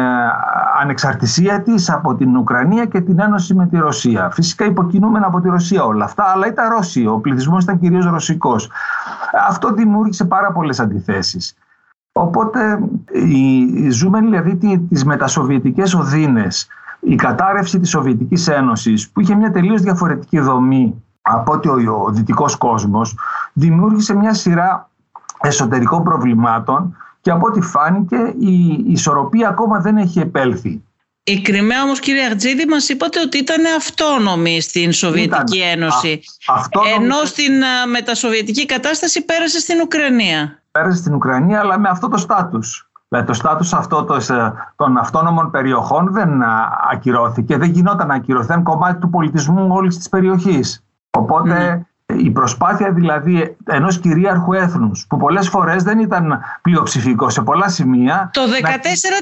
ανεξαρτησία 0.81 1.63
της 1.63 1.91
από 1.91 2.15
την 2.15 2.37
Ουκρανία 2.37 2.85
και 2.87 3.01
την 3.01 3.21
ένωση 3.21 3.55
με 3.55 3.67
τη 3.67 3.79
Ρωσία. 3.79 4.31
Φυσικά 4.31 4.65
υποκινούμενα 4.65 5.27
από 5.27 5.41
τη 5.41 5.49
Ρωσία 5.49 5.85
όλα 5.85 6.05
αυτά, 6.05 6.25
αλλά 6.25 6.47
ήταν 6.47 6.71
Ρώσιο, 6.71 7.13
ο 7.13 7.19
πληθυσμός 7.19 7.63
ήταν 7.63 7.79
κυρίως 7.79 8.05
ρωσικός. 8.05 8.71
Αυτό 9.49 9.73
δημιούργησε 9.73 10.25
πάρα 10.25 10.53
πολλές 10.53 10.81
αντιθέσεις. 10.81 11.55
Οπότε 12.13 12.79
η, 13.13 13.91
ζούμε 13.91 14.21
δηλαδή 14.21 14.81
τις 14.89 15.05
μετασοβιετικές 15.05 15.95
οδύνες, 15.95 16.67
η 17.01 17.15
κατάρρευση 17.15 17.81
της 17.81 17.89
Σοβιετικής 17.89 18.49
Ένωσης 18.49 19.11
που 19.11 19.21
είχε 19.21 19.35
μια 19.35 19.51
τελείως 19.51 19.81
διαφορετική 19.81 20.39
δομή 20.39 21.03
από 21.23 21.53
ότι 21.53 21.69
ο, 21.69 22.03
ο 22.07 22.11
δυτικός 22.11 22.57
κόσμος 22.57 23.17
δημιούργησε 23.53 24.15
μια 24.15 24.35
σειρά 24.35 24.91
εσωτερικών 25.41 26.03
προβλημάτων 26.03 26.97
και 27.21 27.31
από 27.31 27.47
ό,τι 27.47 27.61
φάνηκε 27.61 28.35
η 28.39 28.85
ισορροπία 28.87 29.49
ακόμα 29.49 29.81
δεν 29.81 29.97
έχει 29.97 30.19
επέλθει. 30.19 30.83
Η 31.25 31.41
Κρυμαία 31.41 31.83
όμως 31.83 32.01
κύριε 32.01 32.27
Αρτζίδη 32.27 32.67
μας 32.67 32.89
είπατε 32.89 33.21
ότι 33.21 33.39
ήταν 33.39 33.65
αυτόνομη 33.77 34.61
στην 34.61 34.93
Σοβιετική 34.93 35.59
Ένωση 35.59 36.21
ενώ 36.97 37.25
στην 37.25 37.53
μετασοβιετική 37.91 38.67
κατάσταση 38.67 39.25
πέρασε 39.25 39.61
στην 39.61 39.81
Ουκρανία. 39.81 40.63
Πέρασε 40.71 40.97
στην 40.97 41.15
Ουκρανία 41.15 41.61
αλλά 41.61 41.79
με 41.79 41.89
αυτό 41.89 42.09
το 42.09 42.17
στάτους. 42.17 42.91
Δηλαδή 43.09 43.27
το 43.27 43.35
στάτους 43.35 43.73
αυτό 43.73 44.07
των 44.77 44.97
αυτόνομων 44.97 45.51
περιοχών 45.51 46.13
δεν 46.13 46.43
ακυρώθηκε, 46.91 47.57
δεν 47.57 47.71
γινόταν 47.71 48.07
να 48.07 48.15
ακυρωθεί, 48.15 48.45
ήταν 48.45 48.63
κομμάτι 48.63 49.01
του 49.01 49.11
πολιτισμού 49.11 49.69
όλης 49.71 49.97
της 49.97 50.09
περιοχής. 50.09 50.85
Οπότε 51.19 51.87
η 52.07 52.31
προσπάθεια 52.31 52.93
δηλαδή 52.93 53.57
ενός 53.65 53.99
κυρίαρχου 53.99 54.53
έθνους 54.53 55.07
που 55.09 55.17
πολλές 55.17 55.49
φορές 55.49 55.83
δεν 55.83 55.99
ήταν 55.99 56.41
πλειοψηφικό 56.63 57.29
σε 57.29 57.43
πολλά 57.43 57.69
σημεία. 57.69 58.31
Το 58.33 58.41
2014 58.43 58.45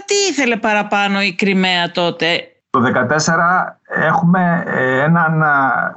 τι 0.06 0.14
ήθελε 0.30 0.56
παραπάνω 0.56 1.20
η 1.20 1.34
Κρυμαία 1.34 1.90
τότε; 1.90 2.26
Το 2.70 2.80
2014 2.80 2.86
έχουμε 3.86 4.62
ε, 4.66 5.02
έναν 5.02 5.42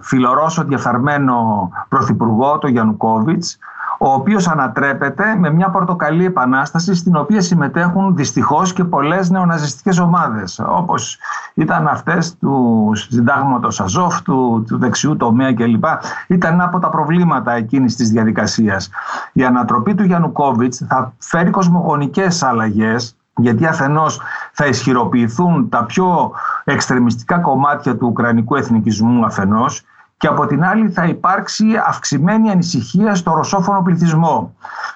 φιλορώσο 0.01 0.63
διαφθαρμένο 0.63 1.69
πρωθυπουργό, 1.89 2.57
τον 2.57 2.69
Γιαννουκόβιτς, 2.69 3.57
ο 4.05 4.13
οποίος 4.13 4.47
ανατρέπεται 4.47 5.35
με 5.35 5.49
μια 5.49 5.69
πορτοκαλί 5.69 6.25
επανάσταση 6.25 6.95
στην 6.95 7.15
οποία 7.15 7.41
συμμετέχουν 7.41 8.15
δυστυχώς 8.15 8.73
και 8.73 8.83
πολλές 8.83 9.29
νεοναζιστικές 9.29 9.99
ομάδες 9.99 10.61
όπως 10.65 11.17
ήταν 11.53 11.87
αυτές 11.87 12.37
του 12.37 12.91
συντάγματος 12.93 13.81
Αζόφ, 13.81 14.21
του, 14.21 14.65
του 14.67 14.77
δεξιού 14.77 15.17
τομέα 15.17 15.53
κλπ. 15.53 15.83
Ήταν 16.27 16.53
ένα 16.53 16.63
από 16.63 16.79
τα 16.79 16.89
προβλήματα 16.89 17.51
εκείνης 17.51 17.95
της 17.95 18.09
διαδικασίας. 18.09 18.89
Η 19.33 19.43
ανατροπή 19.43 19.95
του 19.95 20.03
Γιαννουκόβιτς 20.03 20.85
θα 20.87 21.13
φέρει 21.17 21.49
κοσμογονικές 21.49 22.43
αλλαγές 22.43 23.15
γιατί 23.35 23.65
αφενός 23.65 24.21
θα 24.51 24.65
ισχυροποιηθούν 24.65 25.69
τα 25.69 25.83
πιο 25.83 26.31
εξτρεμιστικά 26.63 27.37
κομμάτια 27.37 27.97
του 27.97 28.07
ουκρανικού 28.07 28.55
εθνικισμού 28.55 29.25
αφενός 29.25 29.83
και 30.17 30.27
από 30.27 30.45
την 30.45 30.63
άλλη 30.63 30.89
θα 30.89 31.05
υπάρξει 31.05 31.65
αυξημένη 31.87 32.49
ανησυχία 32.49 33.15
στο 33.15 33.33
ρωσόφωνο 33.33 33.81
πληθυσμό. 33.81 34.55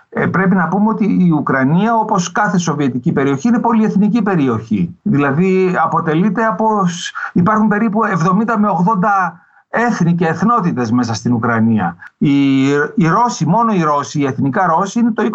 Ε, 0.10 0.26
πρέπει 0.26 0.56
να 0.56 0.68
πούμε 0.68 0.90
ότι 0.90 1.06
η 1.06 1.32
Ουκρανία 1.32 1.96
όπως 1.96 2.32
κάθε 2.32 2.58
σοβιετική 2.58 3.12
περιοχή 3.12 3.48
είναι 3.48 3.60
πολυεθνική 3.60 4.22
περιοχή. 4.22 4.96
Δηλαδή 5.02 5.76
αποτελείται 5.84 6.46
από, 6.46 6.68
υπάρχουν 7.34 7.68
περίπου 7.68 8.00
70 8.06 8.56
με 8.58 8.68
80 8.68 9.34
έθνη 9.70 10.16
και 10.16 10.28
εθνότητες 10.28 10.92
μέσα 10.92 11.14
στην 11.14 11.34
Ουκρανία. 11.34 11.96
Οι, 12.18 12.68
οι 12.70 13.08
Ρώσοι, 13.08 13.46
μόνο 13.46 13.74
οι 13.74 13.82
Ρώσοι, 13.82 14.20
οι 14.20 14.26
εθνικά 14.26 14.66
Ρώσοι 14.66 15.00
είναι 15.00 15.12
το 15.12 15.30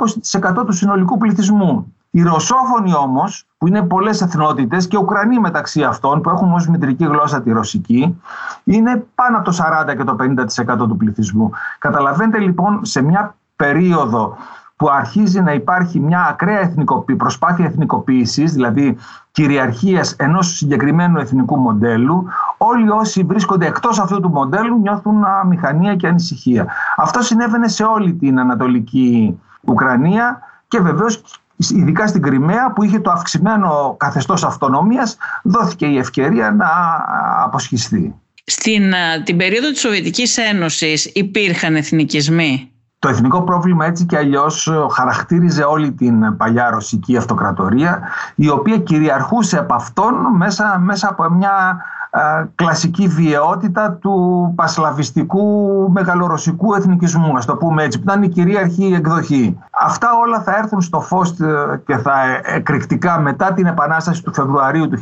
20% 0.60 0.66
του 0.66 0.72
συνολικού 0.72 1.18
πληθυσμού. 1.18 1.94
Οι 2.14 2.22
Ρωσόφωνοι 2.22 2.94
όμως, 2.94 3.46
που 3.58 3.66
είναι 3.66 3.82
πολλές 3.82 4.20
εθνότητες 4.20 4.86
και 4.88 4.96
Ουκρανοί 4.96 5.38
μεταξύ 5.38 5.82
αυτών, 5.82 6.20
που 6.20 6.30
έχουν 6.30 6.52
ως 6.52 6.68
μητρική 6.68 7.04
γλώσσα 7.04 7.42
τη 7.42 7.50
ρωσική, 7.50 8.20
είναι 8.64 9.06
πάνω 9.14 9.36
από 9.36 9.44
το 9.44 9.56
40 9.90 9.96
και 9.96 10.04
το 10.04 10.16
50% 10.20 10.88
του 10.88 10.96
πληθυσμού. 10.96 11.50
Καταλαβαίνετε 11.78 12.38
λοιπόν 12.38 12.84
σε 12.84 13.02
μια 13.02 13.34
περίοδο 13.56 14.36
που 14.76 14.90
αρχίζει 14.90 15.40
να 15.40 15.52
υπάρχει 15.52 16.00
μια 16.00 16.26
ακραία 16.30 16.58
εθνικοποίηση, 16.58 17.18
προσπάθεια 17.18 17.64
εθνικοποίησης, 17.64 18.52
δηλαδή 18.52 18.96
κυριαρχίας 19.30 20.12
ενός 20.12 20.56
συγκεκριμένου 20.56 21.18
εθνικού 21.18 21.56
μοντέλου, 21.56 22.26
όλοι 22.56 22.90
όσοι 22.90 23.22
βρίσκονται 23.22 23.66
εκτός 23.66 24.00
αυτού 24.00 24.20
του 24.20 24.30
μοντέλου 24.30 24.78
νιώθουν 24.78 25.24
αμηχανία 25.24 25.96
και 25.96 26.06
ανησυχία. 26.06 26.66
Αυτό 26.96 27.20
συνέβαινε 27.22 27.68
σε 27.68 27.84
όλη 27.84 28.12
την 28.12 28.38
Ανατολική 28.38 29.40
Ουκρανία 29.60 30.40
και 30.68 30.80
βεβαίως 30.80 31.22
ειδικά 31.70 32.06
στην 32.06 32.22
Κρυμαία 32.22 32.72
που 32.72 32.82
είχε 32.82 33.00
το 33.00 33.10
αυξημένο 33.10 33.96
καθεστώς 33.98 34.44
αυτονομίας 34.44 35.16
δόθηκε 35.42 35.86
η 35.86 35.98
ευκαιρία 35.98 36.50
να 36.50 36.68
αποσχιστεί. 37.44 38.14
Στην 38.44 38.92
την 39.24 39.36
περίοδο 39.36 39.70
της 39.70 39.80
Σοβιετικής 39.80 40.36
Ένωσης 40.36 41.04
υπήρχαν 41.04 41.76
εθνικισμοί; 41.76 42.70
Το 42.98 43.08
εθνικό 43.08 43.42
πρόβλημα 43.42 43.86
έτσι 43.86 44.06
και 44.06 44.16
αλλιώς 44.16 44.70
χαρακτήριζε 44.92 45.62
όλη 45.62 45.92
την 45.92 46.36
παλιά 46.36 46.70
ρωσική 46.70 47.16
αυτοκρατορία 47.16 48.00
η 48.34 48.48
οποία 48.48 48.78
κυριαρχούσε 48.78 49.58
από 49.58 49.74
αυτόν 49.74 50.14
μέσα, 50.36 50.78
μέσα 50.78 51.08
από 51.08 51.30
μια 51.30 51.84
κλασική 52.54 53.08
βιαιότητα 53.08 53.92
του 53.92 54.52
πασλαβιστικού 54.56 55.46
μεγαλορωσικού 55.92 56.74
εθνικισμού, 56.74 57.32
να 57.32 57.44
το 57.44 57.56
πούμε 57.56 57.82
έτσι, 57.82 57.98
που 57.98 58.04
ήταν 58.04 58.22
η 58.22 58.28
κυρίαρχη 58.28 58.94
εκδοχή. 58.94 59.58
Αυτά 59.70 60.08
όλα 60.18 60.40
θα 60.40 60.56
έρθουν 60.56 60.80
στο 60.80 61.00
φως 61.00 61.40
ε, 61.40 61.82
και 61.86 61.96
θα 61.96 62.12
εκρηκτικά 62.42 63.20
μετά 63.20 63.52
την 63.52 63.66
Επανάσταση 63.66 64.22
του 64.22 64.34
Φεβρουαρίου 64.34 64.88
του 64.88 64.98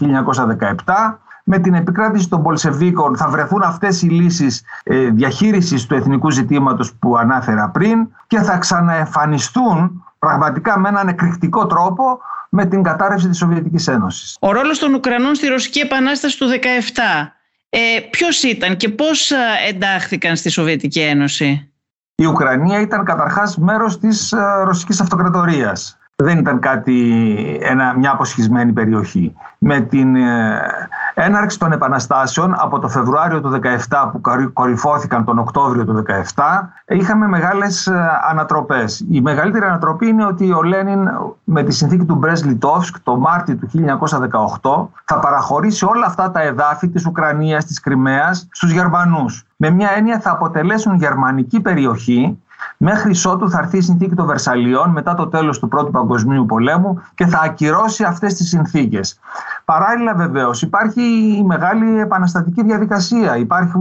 1917 0.87 1.14
με 1.45 1.59
την 1.59 1.75
επικράτηση 1.75 2.29
των 2.29 2.43
Πολσεβίκων 2.43 3.17
θα 3.17 3.29
βρεθούν 3.29 3.62
αυτές 3.62 4.02
οι 4.02 4.07
λύσεις 4.07 4.62
ε, 4.83 5.11
διαχείρισης 5.11 5.87
του 5.87 5.95
εθνικού 5.95 6.31
ζητήματος 6.31 6.95
που 6.95 7.17
ανάφερα 7.17 7.69
πριν 7.69 8.09
και 8.26 8.38
θα 8.40 8.59
ξαναεμφανιστούν 8.59 10.05
πραγματικά 10.19 10.79
με 10.79 10.88
έναν 10.88 11.09
εκρηκτικό 11.09 11.67
τρόπο 11.67 12.19
με 12.50 12.66
την 12.66 12.83
κατάρρευση 12.83 13.28
της 13.28 13.38
Σοβιετικής 13.38 13.87
Ένωσης. 13.88 14.37
Ο 14.40 14.52
ρόλος 14.52 14.78
των 14.78 14.95
Ουκρανών 14.95 15.35
στη 15.35 15.47
Ρωσική 15.47 15.78
Επανάσταση 15.78 16.38
του 16.38 16.47
1917 16.49 16.52
ε, 17.69 17.78
ποιος 18.11 18.42
ήταν 18.42 18.76
και 18.76 18.88
πώς 18.88 19.30
ε, 19.30 19.37
εντάχθηκαν 19.69 20.37
στη 20.37 20.49
Σοβιετική 20.50 21.00
Ένωση; 21.00 21.73
Η 22.14 22.26
Ουκρανία 22.26 22.80
ήταν 22.80 23.04
καταρχάς 23.04 23.57
μέρος 23.57 23.99
της 23.99 24.33
ε, 24.33 24.62
Ρωσικής 24.64 25.00
Αυτοκρατορίας. 25.00 25.99
Δεν 26.16 26.38
ήταν 26.38 26.61
κάτι, 26.61 27.59
ένα, 27.62 27.95
μια 27.99 28.11
αποσχισμένη 28.11 28.73
περιοχή. 28.73 29.35
Με 29.59 29.80
την 29.80 30.16
ε, 30.16 30.61
έναρξη 31.23 31.59
των 31.59 31.73
επαναστάσεων 31.73 32.55
από 32.59 32.79
το 32.79 32.89
Φεβρουάριο 32.89 33.41
του 33.41 33.61
2017 33.89 34.11
που 34.12 34.21
κορυφώθηκαν 34.53 35.25
τον 35.25 35.39
Οκτώβριο 35.39 35.85
του 35.85 36.03
2017 36.35 36.43
είχαμε 36.87 37.27
μεγάλες 37.27 37.87
ε, 37.87 38.11
ανατροπές. 38.31 39.05
Η 39.11 39.21
μεγαλύτερη 39.21 39.65
ανατροπή 39.65 40.07
είναι 40.07 40.25
ότι 40.25 40.53
ο 40.53 40.62
Λένιν 40.62 41.09
με 41.45 41.62
τη 41.62 41.73
συνθήκη 41.73 42.05
του 42.05 42.15
Μπρέσ 42.15 42.45
Λιτόφσκ 42.45 42.97
το 43.03 43.17
Μάρτιο 43.17 43.57
του 43.57 43.69
1918 44.62 44.87
θα 45.05 45.19
παραχωρήσει 45.19 45.85
όλα 45.85 46.07
αυτά 46.07 46.31
τα 46.31 46.43
εδάφη 46.43 46.89
της 46.89 47.07
Ουκρανίας, 47.07 47.65
της 47.65 47.81
Κρυμαίας 47.81 48.49
στους 48.50 48.71
Γερμανούς. 48.71 49.45
Με 49.57 49.71
μια 49.71 49.91
έννοια 49.97 50.21
θα 50.21 50.31
αποτελέσουν 50.31 50.95
γερμανική 50.95 51.61
περιοχή 51.61 52.39
Μέχρι 52.76 53.12
ότου 53.25 53.50
θα 53.50 53.59
έρθει 53.59 53.76
η 53.76 53.81
συνθήκη 53.81 54.14
των 54.14 54.26
Βερσαλιών 54.26 54.90
μετά 54.90 55.14
το 55.14 55.26
τέλος 55.26 55.59
του 55.59 55.69
Πρώτου 55.69 55.90
Παγκοσμίου 55.90 56.47
Πολέμου 56.47 57.02
και 57.14 57.26
θα 57.26 57.40
ακυρώσει 57.45 58.05
αυτές 58.05 58.35
τις 58.35 58.49
συνθήκες. 58.49 59.19
Παράλληλα 59.64 60.14
βεβαίως 60.14 60.62
υπάρχει 60.62 61.02
η 61.38 61.45
μεγάλη 61.45 62.00
επαναστατική 62.00 62.62
διαδικασία, 62.62 63.37
υπάρχει 63.37 63.73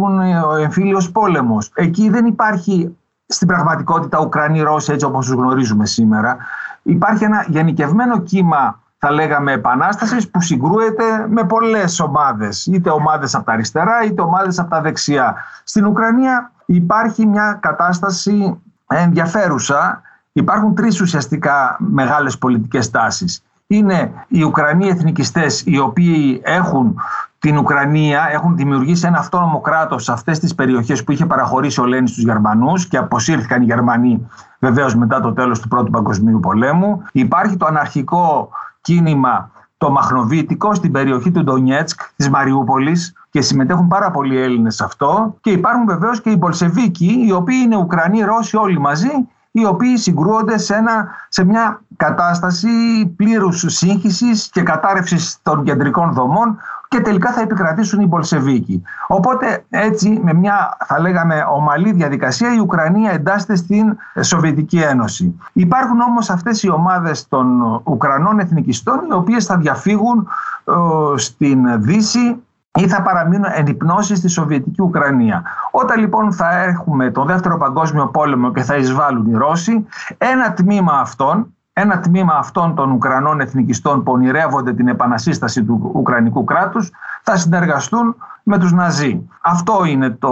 ο 0.49 0.55
εμφύλιος 0.55 1.11
πόλεμος. 1.11 1.71
Εκεί 1.75 2.09
δεν 2.09 2.25
υπάρχει 2.25 2.97
στην 3.25 3.47
πραγματικότητα 3.47 4.19
Ουκρανοί-Ρώσοι 4.19 4.91
έτσι 4.91 5.05
όπως 5.05 5.25
τους 5.25 5.35
γνωρίζουμε 5.35 5.85
σήμερα. 5.85 6.37
Υπάρχει 6.83 7.23
ένα 7.23 7.45
γενικευμένο 7.47 8.19
κύμα 8.19 8.79
θα 9.01 9.11
λέγαμε 9.11 9.51
επανάστασης 9.51 10.29
που 10.29 10.41
συγκρούεται 10.41 11.27
με 11.29 11.43
πολλές 11.43 11.99
ομάδες, 11.99 12.65
είτε 12.65 12.89
ομάδες 12.89 13.35
από 13.35 13.45
τα 13.45 13.51
αριστερά 13.51 14.03
είτε 14.03 14.21
ομάδες 14.21 14.59
από 14.59 14.69
τα 14.69 14.81
δεξιά. 14.81 15.35
Στην 15.63 15.85
Ουκρανία 15.85 16.51
υπάρχει 16.65 17.25
μια 17.25 17.57
κατάσταση 17.61 18.61
ενδιαφέρουσα. 18.95 20.01
Υπάρχουν 20.31 20.75
τρεις 20.75 21.01
ουσιαστικά 21.01 21.77
μεγάλες 21.79 22.37
πολιτικές 22.37 22.89
τάσεις. 22.89 23.43
Είναι 23.67 24.13
οι 24.27 24.43
Ουκρανοί 24.43 24.87
εθνικιστές 24.87 25.63
οι 25.65 25.79
οποίοι 25.79 26.41
έχουν 26.43 26.95
την 27.39 27.57
Ουκρανία, 27.57 28.27
έχουν 28.31 28.55
δημιουργήσει 28.55 29.07
ένα 29.07 29.17
αυτόνομο 29.17 29.61
κράτος 29.61 30.03
σε 30.03 30.11
αυτές 30.11 30.39
τις 30.39 30.55
περιοχές 30.55 31.03
που 31.03 31.11
είχε 31.11 31.25
παραχωρήσει 31.25 31.81
ο 31.81 31.85
Λένης 31.85 32.09
στους 32.09 32.23
Γερμανούς 32.23 32.87
και 32.87 32.97
αποσύρθηκαν 32.97 33.61
οι 33.61 33.65
Γερμανοί 33.65 34.27
βεβαίως 34.59 34.95
μετά 34.95 35.19
το 35.19 35.33
τέλος 35.33 35.59
του 35.59 35.67
Πρώτου 35.67 35.91
Παγκοσμίου 35.91 36.39
Πολέμου. 36.39 37.03
Υπάρχει 37.11 37.57
το 37.57 37.65
αναρχικό 37.65 38.49
κίνημα 38.81 39.51
το 39.77 39.91
μαχνοβίτικο 39.91 40.73
στην 40.73 40.91
περιοχή 40.91 41.31
του 41.31 41.43
Ντονιέτσκ 41.43 42.01
της 42.15 42.29
Μαριούπολης 42.29 43.13
και 43.29 43.41
συμμετέχουν 43.41 43.87
πάρα 43.87 44.11
πολλοί 44.11 44.41
Έλληνες 44.41 44.75
σε 44.75 44.83
αυτό 44.83 45.35
και 45.41 45.51
υπάρχουν 45.51 45.85
βεβαίως 45.85 46.21
και 46.21 46.29
οι 46.29 46.37
Πολσεβίκοι 46.37 47.25
οι 47.27 47.31
οποίοι 47.31 47.57
είναι 47.63 47.75
Ουκρανοί, 47.75 48.21
Ρώσοι 48.21 48.57
όλοι 48.57 48.79
μαζί 48.79 49.27
οι 49.51 49.65
οποίοι 49.65 49.97
συγκρούονται 49.97 50.57
σε, 50.57 50.75
ένα, 50.75 51.07
σε 51.29 51.43
μια 51.43 51.81
κατάσταση 51.97 52.67
πλήρους 53.15 53.65
σύγχυσης 53.67 54.49
και 54.49 54.61
κατάρρευσης 54.61 55.37
των 55.43 55.63
κεντρικών 55.63 56.13
δομών 56.13 56.57
και 56.87 56.99
τελικά 56.99 57.31
θα 57.31 57.41
επικρατήσουν 57.41 58.01
οι 58.01 58.07
Πολσεβίκοι. 58.07 58.81
Οπότε 59.07 59.65
έτσι 59.69 60.19
με 60.23 60.33
μια 60.33 60.77
θα 60.85 60.99
λέγαμε 60.99 61.45
ομαλή 61.51 61.91
διαδικασία 61.91 62.53
η 62.53 62.57
Ουκρανία 62.57 63.11
εντάσσεται 63.11 63.55
στην 63.55 63.97
Σοβιετική 64.21 64.79
Ένωση. 64.79 65.39
Υπάρχουν 65.53 65.99
όμως 66.01 66.29
αυτές 66.29 66.63
οι 66.63 66.69
ομάδες 66.69 67.27
των 67.27 67.61
Ουκρανών 67.83 68.39
εθνικιστών 68.39 68.99
οι 69.09 69.13
οποίες 69.13 69.45
θα 69.45 69.57
διαφύγουν 69.57 70.27
ε, 70.65 70.73
στην 71.17 71.81
Δύση 71.81 72.43
ή 72.71 72.87
θα 72.87 73.01
παραμείνουν 73.01 73.51
ενυπνώσει 73.53 74.15
στη 74.15 74.27
Σοβιετική 74.27 74.81
Ουκρανία. 74.81 75.43
Όταν 75.71 75.99
λοιπόν 75.99 76.33
θα 76.33 76.63
έχουμε 76.63 77.11
τον 77.11 77.27
Δεύτερο 77.27 77.57
Παγκόσμιο 77.57 78.07
Πόλεμο 78.07 78.51
και 78.51 78.61
θα 78.63 78.75
εισβάλλουν 78.75 79.25
οι 79.25 79.33
Ρώσοι, 79.33 79.85
ένα 80.17 80.53
τμήμα 80.53 80.99
αυτών 80.99 81.53
ένα 81.81 81.99
τμήμα 81.99 82.33
αυτών 82.33 82.75
των 82.75 82.91
Ουκρανών 82.91 83.39
εθνικιστών 83.39 84.03
που 84.03 84.11
ονειρεύονται 84.11 84.73
την 84.73 84.87
επανασύσταση 84.87 85.63
του 85.63 85.91
Ουκρανικού 85.93 86.43
κράτους 86.43 86.91
θα 87.23 87.37
συνεργαστούν 87.37 88.15
με 88.43 88.57
τους 88.57 88.71
Ναζί. 88.71 89.27
Αυτό 89.41 89.85
είναι 89.85 90.09
το 90.09 90.29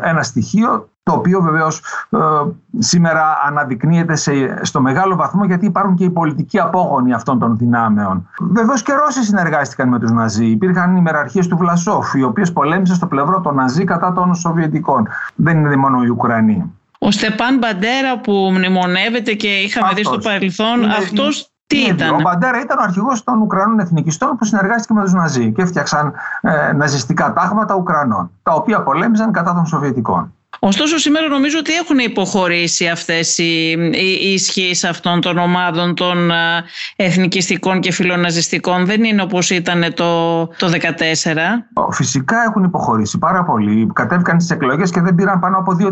ένα 0.00 0.22
στοιχείο 0.22 0.88
το 1.08 1.14
οποίο 1.14 1.40
βεβαίως 1.40 1.82
ε, 2.10 2.18
σήμερα 2.78 3.24
αναδεικνύεται 3.46 4.16
σε, 4.16 4.32
στο 4.62 4.80
μεγάλο 4.80 5.16
βαθμό 5.16 5.44
γιατί 5.44 5.66
υπάρχουν 5.66 5.94
και 5.94 6.04
οι 6.04 6.10
πολιτικοί 6.10 6.60
απόγονοι 6.60 7.12
αυτών 7.12 7.38
των 7.38 7.56
δυνάμεων. 7.56 8.28
Βεβαίως 8.38 8.82
και 8.82 8.92
Ρώσοι 8.92 9.24
συνεργάστηκαν 9.24 9.88
με 9.88 9.98
τους 9.98 10.10
Ναζί. 10.10 10.46
Υπήρχαν 10.46 10.96
οι 10.96 11.00
μεραρχίες 11.00 11.46
του 11.46 11.56
Βλασόφ, 11.56 12.14
οι 12.14 12.22
οποίες 12.22 12.52
πολέμησαν 12.52 12.96
στο 12.96 13.06
πλευρό 13.06 13.40
των 13.40 13.54
Ναζί 13.54 13.84
κατά 13.84 14.12
των 14.12 14.34
Σοβιετικών. 14.34 15.08
Δεν 15.34 15.58
είναι 15.58 15.76
μόνο 15.76 16.02
οι 16.02 16.08
Ουκρανοί. 16.08 16.72
Ο 16.98 17.10
Στεπάν 17.10 17.58
Μπαντέρα 17.58 18.20
που 18.20 18.32
μνημονεύεται 18.32 19.32
και 19.32 19.48
είχαμε 19.48 19.86
Αυτός. 19.86 20.02
δει 20.02 20.08
στο 20.08 20.28
παρελθόν, 20.28 20.82
είναι, 20.82 20.94
αυτός 20.94 21.50
τι 21.66 21.80
είναι, 21.80 21.88
ήταν; 21.88 22.14
Ο 22.14 22.20
Μπαντέρα 22.20 22.60
ήταν 22.60 22.78
ο 22.78 22.82
αρχηγός 22.82 23.24
των 23.24 23.40
Ουκρανών 23.40 23.78
εθνικιστών 23.78 24.36
που 24.36 24.44
συνεργάστηκε 24.44 24.92
με 24.92 25.02
τους 25.02 25.12
Ναζί 25.12 25.52
και 25.52 25.62
έφτιαξαν 25.62 26.12
ε, 26.40 26.72
ναζιστικά 26.72 27.32
τάγματα 27.32 27.74
Ουκρανών, 27.74 28.30
τα 28.42 28.52
οποία 28.52 28.82
πολέμησαν 28.82 29.32
κατά 29.32 29.54
των 29.54 29.66
Σοβιετικών. 29.66 30.32
Ωστόσο 30.58 30.98
σήμερα 30.98 31.28
νομίζω 31.28 31.58
ότι 31.58 31.72
έχουν 31.72 31.98
υποχωρήσει 31.98 32.88
αυτές 32.88 33.38
οι, 33.38 33.70
οι 34.20 34.32
ισχύεις 34.32 34.84
αυτών 34.84 35.20
των 35.20 35.38
ομάδων 35.38 35.94
των 35.94 36.30
εθνικιστικών 36.96 37.80
και 37.80 37.92
φιλοναζιστικών. 37.92 38.86
Δεν 38.86 39.04
είναι 39.04 39.22
όπως 39.22 39.50
ήταν 39.50 39.94
το, 39.94 40.46
το 40.46 40.70
2014. 40.72 40.76
Φυσικά 41.90 42.42
έχουν 42.42 42.64
υποχωρήσει 42.64 43.18
πάρα 43.18 43.44
πολύ. 43.44 43.90
Κατέβηκαν 43.92 44.40
στις 44.40 44.56
εκλογές 44.56 44.90
και 44.90 45.00
δεν 45.00 45.14
πήραν 45.14 45.40
πάνω 45.40 45.58
από 45.58 45.76
2%. 45.80 45.90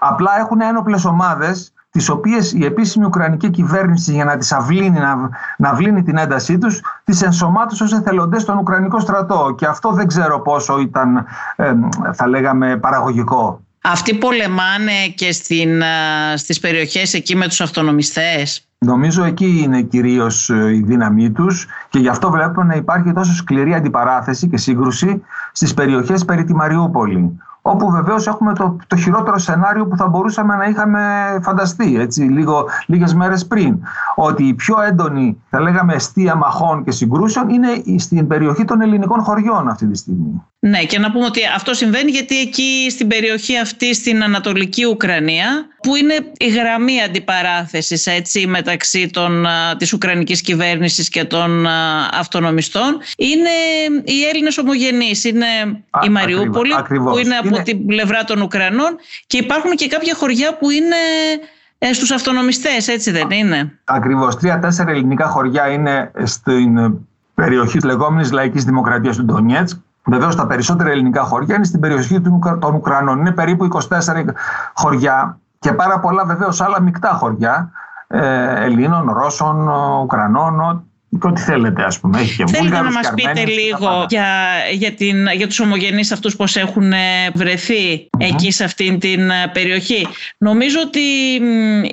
Απλά 0.00 0.38
έχουν 0.38 0.60
ένοπλες 0.60 1.04
ομάδες 1.04 1.72
τις 1.90 2.08
οποίες 2.08 2.52
η 2.52 2.64
επίσημη 2.64 3.04
Ουκρανική 3.04 3.50
κυβέρνηση 3.50 4.12
για 4.12 4.24
να 4.24 4.36
τις 4.36 4.52
αυλύνει, 4.52 4.98
να, 4.98 5.30
να 5.58 5.74
βλύνει 5.74 6.02
την 6.02 6.16
έντασή 6.16 6.58
τους, 6.58 6.80
τις 7.04 7.22
ενσωμάτωσε 7.22 7.82
ως 7.82 7.92
εθελοντές 7.92 8.42
στον 8.42 8.58
Ουκρανικό 8.58 9.00
στρατό. 9.00 9.54
Και 9.58 9.66
αυτό 9.66 9.90
δεν 9.90 10.06
ξέρω 10.06 10.40
πόσο 10.40 10.80
ήταν, 10.80 11.26
θα 12.12 12.28
λέγαμε, 12.28 12.76
παραγωγικό. 12.76 13.60
Αυτοί 13.82 14.14
πολεμάνε 14.14 15.08
και 15.14 15.32
στην, 15.32 15.82
στις 16.34 16.60
περιοχές 16.60 17.14
εκεί 17.14 17.36
με 17.36 17.48
τους 17.48 17.60
αυτονομιστές; 17.60 18.64
Νομίζω 18.86 19.24
εκεί 19.24 19.60
είναι 19.62 19.82
κυρίως 19.82 20.50
ε, 20.50 20.74
η 20.74 20.82
δύναμή 20.86 21.30
τους 21.30 21.66
και 21.88 21.98
γι' 21.98 22.08
αυτό 22.08 22.30
βλέπουμε 22.30 22.66
να 22.66 22.74
υπάρχει 22.74 23.12
τόσο 23.12 23.34
σκληρή 23.34 23.74
αντιπαράθεση 23.74 24.48
και 24.48 24.56
σύγκρουση 24.56 25.22
στις 25.52 25.74
περιοχές 25.74 26.24
περί 26.24 26.44
τη 26.44 26.54
Μαριούπολη 26.54 27.38
όπου 27.62 27.90
βεβαίως 27.90 28.26
έχουμε 28.26 28.54
το, 28.54 28.76
το 28.86 28.96
χειρότερο 28.96 29.38
σενάριο 29.38 29.86
που 29.86 29.96
θα 29.96 30.08
μπορούσαμε 30.08 30.56
να 30.56 30.64
είχαμε 30.64 31.00
φανταστεί 31.42 31.96
έτσι, 32.00 32.22
λίγο, 32.22 32.68
λίγες 32.86 33.14
μέρες 33.14 33.46
πριν. 33.46 33.78
Ότι 34.14 34.44
η 34.44 34.54
πιο 34.54 34.80
έντονη, 34.80 35.42
θα 35.50 35.60
λέγαμε, 35.60 35.94
αιστεία 35.94 36.34
μαχών 36.34 36.84
και 36.84 36.90
συγκρούσεων 36.90 37.48
είναι 37.48 37.68
στην 37.98 38.26
περιοχή 38.26 38.64
των 38.64 38.80
ελληνικών 38.80 39.20
χωριών 39.20 39.68
αυτή 39.68 39.86
τη 39.86 39.96
στιγμή. 39.96 40.42
Ναι, 40.62 40.84
και 40.84 40.98
να 40.98 41.10
πούμε 41.10 41.24
ότι 41.24 41.40
αυτό 41.54 41.74
συμβαίνει 41.74 42.10
γιατί 42.10 42.40
εκεί 42.40 42.86
στην 42.90 43.08
περιοχή 43.08 43.58
αυτή, 43.58 43.94
στην 43.94 44.22
Ανατολική 44.22 44.84
Ουκρανία, 44.84 45.46
που 45.82 45.96
είναι 45.96 46.14
η 46.36 46.48
γραμμή 46.48 47.02
αντιπαράθεσης 47.02 48.06
έτσι, 48.06 48.46
μεταξύ 48.46 49.10
των, 49.10 49.46
της 49.78 49.92
Ουκρανικής 49.92 50.40
κυβέρνησης 50.40 51.08
και 51.08 51.24
των 51.24 51.66
αυτονομιστών, 52.12 52.98
είναι 53.16 53.50
οι 54.04 54.24
Έλληνες 54.30 54.58
ομογενείς. 54.58 55.24
Είναι 55.24 55.46
η 56.06 56.08
Μαριούπολη, 56.08 56.74
που 56.88 57.18
είναι 57.18 57.36
από 57.36 57.49
την 57.58 57.86
πλευρά 57.86 58.24
των 58.24 58.40
Ουκρανών 58.40 58.96
και 59.26 59.36
υπάρχουν 59.36 59.70
και 59.70 59.86
κάποια 59.88 60.14
χωριά 60.14 60.56
που 60.56 60.70
είναι 60.70 60.96
ε, 61.78 61.92
στους 61.92 62.10
αυτονομιστές, 62.10 62.88
έτσι 62.88 63.10
δεν 63.10 63.30
είναι; 63.30 63.78
Ακριβώς. 63.84 64.36
Τρία-τέσσερα 64.36 64.90
ελληνικά 64.90 65.26
χωριά 65.26 65.68
είναι 65.68 66.10
στην 66.22 67.00
περιοχή 67.34 67.76
της 67.76 67.84
λεγόμενης 67.84 68.32
λαϊκής 68.32 68.64
δημοκρατίας 68.64 69.16
του 69.16 69.24
Ντονιέτσκ 69.24 69.78
Βεβαίως 70.04 70.36
τα 70.36 70.46
περισσότερα 70.46 70.90
ελληνικά 70.90 71.22
χωριά 71.22 71.54
είναι 71.54 71.64
στην 71.64 71.80
περιοχή 71.80 72.20
των 72.60 72.74
Ουκρανών. 72.74 73.18
Είναι 73.18 73.32
περίπου 73.32 73.68
24 73.88 73.88
χωριά 74.74 75.38
και 75.58 75.72
πάρα 75.72 76.00
πολλά 76.00 76.24
βεβαίως 76.24 76.60
άλλα 76.60 76.80
μεικτά 76.80 77.08
χωριά 77.08 77.70
ε, 78.06 78.64
Ελλήνων, 78.64 79.10
Ρώσων, 79.12 79.68
Ουκρανών, 80.02 80.84
ό,τι 81.18 81.40
θέλετε 81.40 81.82
ας 81.82 82.00
πούμε. 82.00 82.20
Έχει 82.20 82.36
και 82.36 82.44
Θέλετε 82.46 82.80
να 82.80 82.92
μας 82.92 83.12
πείτε 83.14 83.44
λίγο 83.44 84.06
για, 84.08 84.26
για, 84.72 84.92
την, 84.92 85.26
για 85.36 85.46
τους 85.46 85.60
ομογενείς 85.60 86.12
αυτούς 86.12 86.36
πώς 86.36 86.56
έχουν 86.56 86.92
βρεθεί 87.34 88.08
εκεί 88.18 88.50
σε 88.50 88.64
αυτήν 88.64 88.98
την 88.98 89.30
ε, 89.30 89.50
περιοχή. 89.52 90.06
Νομίζω 90.38 90.78
ότι 90.80 91.00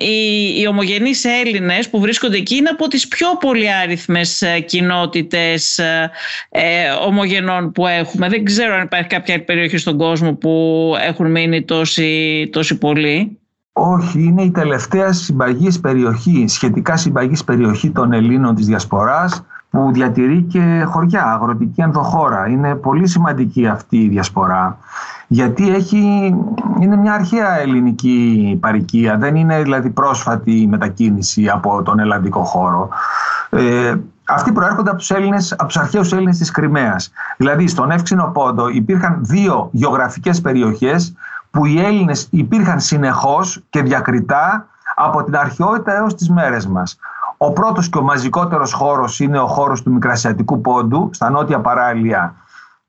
οι, 0.04 0.60
οι 0.60 0.66
ομογενείς 0.66 1.24
Έλληνες 1.24 1.88
που 1.88 2.00
βρίσκονται 2.00 2.36
εκεί 2.36 2.56
είναι 2.56 2.68
από 2.68 2.88
τις 2.88 3.08
πιο 3.08 3.28
πολυάριθμες 3.40 4.42
ε, 4.42 4.60
κοινότητες 4.60 5.78
ε, 5.78 6.10
ε, 6.48 6.90
ομογενών 7.06 7.72
που 7.72 7.86
έχουμε. 7.86 8.28
Δεν 8.28 8.44
ξέρω 8.44 8.74
αν 8.74 8.82
υπάρχει 8.82 9.08
κάποια 9.08 9.44
περιοχή 9.44 9.76
στον 9.76 9.98
κόσμο 9.98 10.34
που 10.34 10.94
έχουν 11.00 11.30
μείνει 11.30 11.62
τόσοι, 11.62 12.48
τόσοι 12.52 12.78
πολλοί. 12.78 13.38
Όχι, 13.80 14.22
είναι 14.22 14.42
η 14.42 14.50
τελευταία 14.50 15.12
συμπαγής 15.12 15.80
περιοχή, 15.80 16.44
σχετικά 16.48 16.96
συμπαγής 16.96 17.44
περιοχή 17.44 17.90
των 17.90 18.12
Ελλήνων 18.12 18.54
της 18.54 18.66
Διασποράς 18.66 19.44
που 19.70 19.90
διατηρεί 19.92 20.42
και 20.42 20.84
χωριά, 20.86 21.24
αγροτική 21.24 21.80
ενδοχώρα. 21.80 22.48
Είναι 22.48 22.74
πολύ 22.74 23.06
σημαντική 23.06 23.66
αυτή 23.66 23.96
η 23.96 24.08
διασπορά 24.08 24.78
γιατί 25.28 25.74
έχει, 25.74 25.98
είναι 26.80 26.96
μια 26.96 27.12
αρχαία 27.12 27.60
ελληνική 27.60 28.58
παροικία, 28.60 29.16
δεν 29.16 29.36
είναι 29.36 29.62
δηλαδή 29.62 29.90
πρόσφατη 29.90 30.66
μετακίνηση 30.70 31.48
από 31.48 31.82
τον 31.82 31.98
ελλαδικό 31.98 32.44
χώρο. 32.44 32.88
Ε, 33.50 33.94
αυτοί 34.24 34.52
προέρχονται 34.52 34.90
από 34.90 34.98
τους, 34.98 35.10
Έλληνες, 35.10 35.52
από 35.52 35.66
τους 35.66 35.76
αρχαίους 35.76 36.12
Έλληνες 36.12 36.38
της 36.38 36.50
Κρυμαίας. 36.50 37.10
Δηλαδή 37.36 37.68
στον 37.68 37.90
Εύξηνο 37.90 38.30
Πόντο 38.34 38.68
υπήρχαν 38.68 39.18
δύο 39.20 39.68
γεωγραφικές 39.72 40.40
περιοχές 40.40 41.14
που 41.50 41.66
οι 41.66 41.80
Έλληνες 41.80 42.28
υπήρχαν 42.30 42.80
συνεχώς 42.80 43.62
και 43.70 43.82
διακριτά 43.82 44.66
από 44.94 45.24
την 45.24 45.36
αρχαιότητα 45.36 45.96
έως 45.96 46.14
τις 46.14 46.30
μέρες 46.30 46.66
μας. 46.66 46.98
Ο 47.36 47.52
πρώτος 47.52 47.88
και 47.88 47.98
ο 47.98 48.02
μαζικότερος 48.02 48.72
χώρος 48.72 49.20
είναι 49.20 49.38
ο 49.38 49.46
χώρος 49.46 49.82
του 49.82 49.92
Μικρασιατικού 49.92 50.60
Πόντου, 50.60 51.10
στα 51.12 51.30
νότια 51.30 51.60
παράλια 51.60 52.34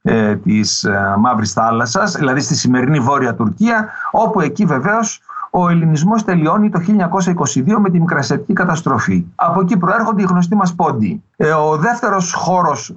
ε, 0.01 0.35
της 0.35 0.83
ε, 0.83 1.15
Μαύρης 1.17 1.53
Θάλασσας, 1.53 2.11
δηλαδή 2.11 2.39
στη 2.39 2.55
σημερινή 2.55 2.99
Βόρεια 2.99 3.35
Τουρκία, 3.35 3.89
όπου 4.11 4.41
εκεί 4.41 4.65
βεβαίως 4.65 5.21
ο 5.49 5.69
ελληνισμός 5.69 6.23
τελειώνει 6.23 6.69
το 6.69 6.79
1922 6.79 7.75
με 7.79 7.89
τη 7.89 7.99
Μικρασιατική 7.99 8.53
καταστροφή. 8.53 9.25
Από 9.35 9.61
εκεί 9.61 9.77
προέρχονται 9.77 10.21
οι 10.21 10.25
γνωστοί 10.25 10.55
μας 10.55 10.75
πόντοι. 10.75 11.23
Ε, 11.35 11.51
ο 11.51 11.77
δεύτερος 11.77 12.33
χώρος 12.33 12.93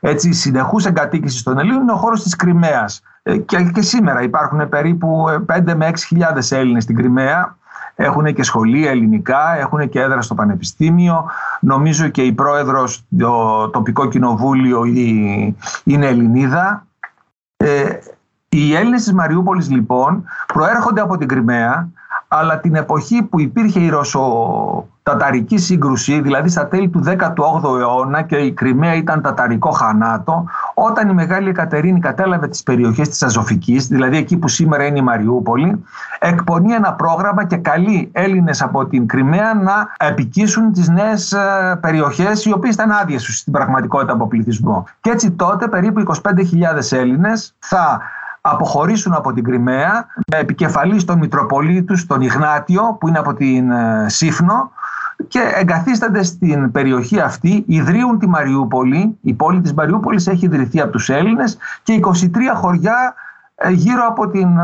ε, 0.00 0.10
έτσι, 0.10 0.32
συνεχούς 0.32 0.84
εγκατοίκησης 0.84 1.42
των 1.42 1.58
Ελλήνων 1.58 1.82
είναι 1.82 1.92
ο 1.92 1.96
χώρος 1.96 2.22
της 2.22 2.36
Κρυμαίας, 2.36 3.02
ε, 3.22 3.36
και, 3.36 3.70
και 3.74 3.82
σήμερα 3.82 4.22
υπάρχουν 4.22 4.68
περίπου 4.68 5.24
5 5.46 5.66
ε, 5.66 5.74
με 5.74 5.90
6 6.08 6.50
Έλληνες 6.50 6.82
στην 6.82 6.96
Κρυμαία. 6.96 7.56
Έχουν 7.96 8.34
και 8.34 8.42
σχολεία 8.42 8.90
ελληνικά, 8.90 9.56
έχουν 9.58 9.88
και 9.88 10.00
έδρα 10.00 10.22
στο 10.22 10.34
πανεπιστήμιο. 10.34 11.24
Νομίζω 11.60 12.08
και 12.08 12.22
η 12.22 12.32
πρόεδρος, 12.32 13.04
το 13.18 13.68
τοπικό 13.68 14.08
κοινοβούλιο 14.08 14.84
είναι 15.84 16.06
Ελληνίδα. 16.06 16.86
Ε, 17.56 17.98
οι 18.56 18.74
Έλληνες 18.74 19.02
της 19.02 19.12
Μαριούπολης 19.12 19.70
λοιπόν 19.70 20.24
προέρχονται 20.46 21.00
από 21.00 21.16
την 21.16 21.28
Κρυμαία 21.28 21.88
αλλά 22.28 22.58
την 22.58 22.74
εποχή 22.74 23.22
που 23.22 23.40
υπήρχε 23.40 23.80
η 23.80 23.88
Ρωσο-Ταταρική 23.88 25.58
σύγκρουση, 25.58 26.20
δηλαδή 26.20 26.48
στα 26.48 26.66
τέλη 26.66 26.88
του 26.88 27.02
18ου 27.06 27.78
αιώνα 27.78 28.22
και 28.22 28.36
η 28.36 28.52
Κρυμαία 28.52 28.94
ήταν 28.94 29.22
ταταρικό 29.22 29.70
χανάτο, 29.70 30.44
όταν 30.74 31.08
η 31.08 31.12
Μεγάλη 31.12 31.48
Εκατερίνη 31.48 32.00
κατέλαβε 32.00 32.48
τις 32.48 32.62
περιοχές 32.62 33.08
της 33.08 33.22
Αζωφικής, 33.22 33.86
δηλαδή 33.86 34.16
εκεί 34.16 34.36
που 34.36 34.48
σήμερα 34.48 34.84
είναι 34.84 34.98
η 34.98 35.02
Μαριούπολη, 35.02 35.84
εκπονεί 36.18 36.72
ένα 36.72 36.92
πρόγραμμα 36.92 37.44
και 37.44 37.56
καλεί 37.56 38.10
Έλληνες 38.12 38.62
από 38.62 38.86
την 38.86 39.06
Κρυμαία 39.06 39.54
να 39.54 40.06
επικίσουν 40.06 40.72
τις 40.72 40.88
νέες 40.88 41.32
ε, 41.32 41.78
περιοχές 41.80 42.44
οι 42.44 42.52
οποίες 42.52 42.74
ήταν 42.74 42.90
άδειες 42.90 43.38
στην 43.38 43.52
πραγματικότητα 43.52 44.12
από 44.12 44.26
πληθυσμό. 44.26 44.84
Και 45.00 45.10
έτσι 45.10 45.30
τότε 45.30 45.68
περίπου 45.68 46.02
25.000 46.22 46.22
Έλληνες 46.90 47.54
θα 47.58 48.00
αποχωρήσουν 48.46 49.12
από 49.12 49.32
την 49.32 49.44
Κρυμαία 49.44 50.06
με 50.32 50.38
επικεφαλής 50.38 51.02
στον 51.02 51.18
Μητροπολίτη 51.18 52.06
τον 52.06 52.20
Ιγνάτιο 52.20 52.96
που 53.00 53.08
είναι 53.08 53.18
από 53.18 53.34
την 53.34 53.70
ε, 53.70 54.06
Σύφνο 54.08 54.70
και 55.28 55.40
εγκαθίστανται 55.54 56.22
στην 56.22 56.70
περιοχή 56.70 57.20
αυτή, 57.20 57.64
ιδρύουν 57.66 58.18
τη 58.18 58.28
Μαριούπολη. 58.28 59.18
Η 59.20 59.34
πόλη 59.34 59.60
της 59.60 59.74
Μαριούπολης 59.74 60.26
έχει 60.26 60.44
ιδρυθεί 60.44 60.80
από 60.80 60.90
τους 60.90 61.08
Έλληνες 61.08 61.56
και 61.82 62.00
23 62.02 62.10
χωριά 62.54 63.14
ε, 63.14 63.33
γύρω 63.68 64.06
από 64.06 64.28
την 64.28 64.58
ε, 64.58 64.62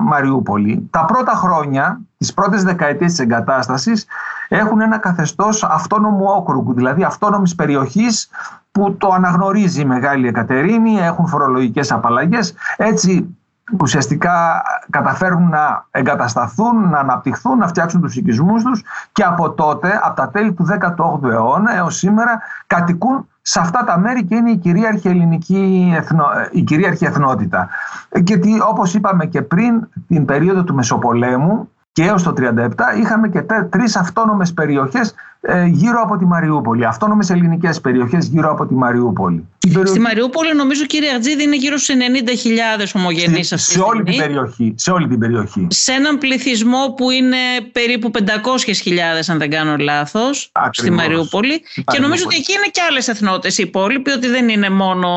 Μαριούπολη. 0.00 0.88
Τα 0.90 1.04
πρώτα 1.04 1.32
χρόνια, 1.32 2.00
τις 2.16 2.34
πρώτες 2.34 2.64
δεκαετίες 2.64 3.10
της 3.10 3.20
εγκατάστασης, 3.20 4.06
έχουν 4.48 4.80
ένα 4.80 4.98
καθεστώς 4.98 5.64
αυτόνομου 5.64 6.24
όκρουγκου, 6.24 6.74
δηλαδή 6.74 7.02
αυτόνομης 7.02 7.54
περιοχής 7.54 8.30
που 8.72 8.96
το 8.96 9.08
αναγνωρίζει 9.08 9.80
η 9.80 9.84
Μεγάλη 9.84 10.28
Εκατερίνη, 10.28 10.98
έχουν 10.98 11.26
φορολογικές 11.26 11.92
απαλλαγές. 11.92 12.54
Έτσι 12.76 13.36
ουσιαστικά 13.80 14.62
καταφέρουν 14.90 15.48
να 15.48 15.86
εγκατασταθούν, 15.90 16.88
να 16.88 16.98
αναπτυχθούν, 16.98 17.58
να 17.58 17.66
φτιάξουν 17.66 18.00
τους 18.00 18.16
οικισμούς 18.16 18.62
τους 18.62 18.82
και 19.12 19.22
από 19.22 19.50
τότε, 19.50 20.00
από 20.02 20.16
τα 20.16 20.28
τέλη 20.28 20.52
του 20.52 20.66
18ου 20.80 21.30
αιώνα 21.30 21.76
έως 21.76 21.96
σήμερα 21.96 22.40
κατοικούν 22.66 23.28
σε 23.46 23.60
αυτά 23.60 23.84
τα 23.84 23.98
μέρη 23.98 24.24
και 24.24 24.34
είναι 24.34 24.50
η 24.50 24.56
κυρίαρχη 24.56 25.08
ελληνική 25.08 25.92
εθνο, 25.96 26.24
η 26.50 26.62
κυρίαρχη 26.62 27.04
εθνότητα. 27.04 27.68
Γιατί 28.12 28.60
όπως 28.68 28.94
είπαμε 28.94 29.26
και 29.26 29.42
πριν 29.42 29.88
την 30.08 30.24
περίοδο 30.24 30.64
του 30.64 30.74
Μεσοπολέμου 30.74 31.68
και 31.94 32.02
έως 32.02 32.22
το 32.22 32.34
1937 32.38 32.68
είχαμε 33.00 33.28
και 33.28 33.42
τρεις 33.70 33.96
αυτόνομες 33.96 34.52
περιοχές 34.52 35.14
ε, 35.40 35.66
γύρω 35.66 36.00
από 36.02 36.16
τη 36.16 36.24
Μαριούπολη. 36.24 36.84
Αυτόνομες 36.84 37.30
ελληνικές 37.30 37.80
περιοχές 37.80 38.26
γύρω 38.26 38.50
από 38.50 38.66
τη 38.66 38.74
Μαριούπολη. 38.74 39.48
Στη 39.84 40.00
Μαριούπολη 40.00 40.54
νομίζω 40.56 40.84
κύριε 40.84 41.14
Αρτζίδη 41.14 41.42
είναι 41.42 41.56
γύρω 41.56 41.76
στους 41.76 41.94
90.000 42.78 42.86
ομογενείς 42.94 43.46
σε, 43.46 43.56
σε, 43.56 43.80
όλη 43.80 44.02
την 44.02 44.16
περιοχή, 44.16 44.74
σε 44.76 44.90
όλη 44.90 45.08
την 45.08 45.18
περιοχή. 45.18 45.66
Σε 45.70 45.92
έναν 45.92 46.18
πληθυσμό 46.18 46.94
που 46.96 47.10
είναι 47.10 47.36
περίπου 47.72 48.10
500.000 48.14 48.20
αν 49.26 49.38
δεν 49.38 49.50
κάνω 49.50 49.76
λάθος 49.76 50.52
στη 50.70 50.90
Μαριούπολη 50.90 51.62
και 51.84 52.00
νομίζω 52.00 52.22
ότι 52.26 52.36
εκεί 52.36 52.52
είναι 52.52 52.68
και 52.70 52.80
άλλες 52.90 53.08
εθνότητες 53.08 53.58
οι 53.58 53.62
υπόλοιποι 53.66 54.10
ότι 54.10 54.28
δεν 54.28 54.48
είναι 54.48 54.70
μόνο, 54.70 55.08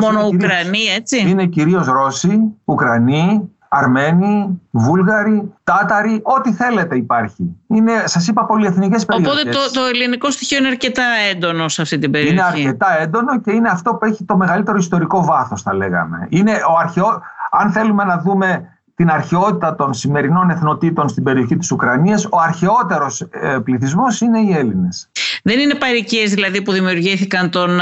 μόνο 0.00 0.26
Ουκρανοί 0.32 0.84
έτσι. 0.96 1.24
Είναι 1.28 1.46
κυρίως 1.46 1.86
Ρώσοι, 1.86 2.40
Ουκρανοί, 2.64 3.49
Αρμένοι, 3.72 4.60
Βούλγαροι, 4.70 5.52
Τάταροι, 5.64 6.20
ό,τι 6.22 6.52
θέλετε 6.52 6.96
υπάρχει. 6.96 7.56
Είναι, 7.66 7.92
σας 8.04 8.28
είπα, 8.28 8.46
πολυεθνικές 8.46 9.04
περιοχές. 9.04 9.32
Οπότε 9.32 9.50
το, 9.50 9.70
το 9.72 9.80
ελληνικό 9.84 10.30
στοιχείο 10.30 10.58
είναι 10.58 10.68
αρκετά 10.68 11.02
έντονο 11.30 11.68
σε 11.68 11.82
αυτή 11.82 11.98
την 11.98 12.10
περιοχή. 12.10 12.32
Είναι 12.32 12.42
αρκετά 12.42 13.00
έντονο 13.00 13.40
και 13.40 13.50
είναι 13.52 13.68
αυτό 13.68 13.94
που 13.94 14.04
έχει 14.04 14.24
το 14.24 14.36
μεγαλύτερο 14.36 14.78
ιστορικό 14.78 15.24
βάθος, 15.24 15.62
θα 15.62 15.74
λέγαμε. 15.74 16.26
Είναι 16.30 16.52
ο 16.52 16.78
αρχαιό, 16.78 17.22
αν 17.50 17.72
θέλουμε 17.72 18.04
να 18.04 18.18
δούμε 18.18 18.79
την 19.00 19.10
αρχαιότητα 19.10 19.74
των 19.74 19.94
σημερινών 19.94 20.50
εθνοτήτων 20.50 21.08
στην 21.08 21.22
περιοχή 21.22 21.56
της 21.56 21.70
Ουκρανίας, 21.70 22.24
ο 22.24 22.38
αρχαιότερος 22.40 23.20
ε, 23.20 23.58
πληθυσμός 23.64 24.20
είναι 24.20 24.40
οι 24.40 24.52
Έλληνες. 24.52 25.10
Δεν 25.42 25.58
είναι 25.58 25.74
παρικίες 25.74 26.34
δηλαδή 26.34 26.62
που 26.62 26.72
δημιουργήθηκαν 26.72 27.50
τον 27.50 27.80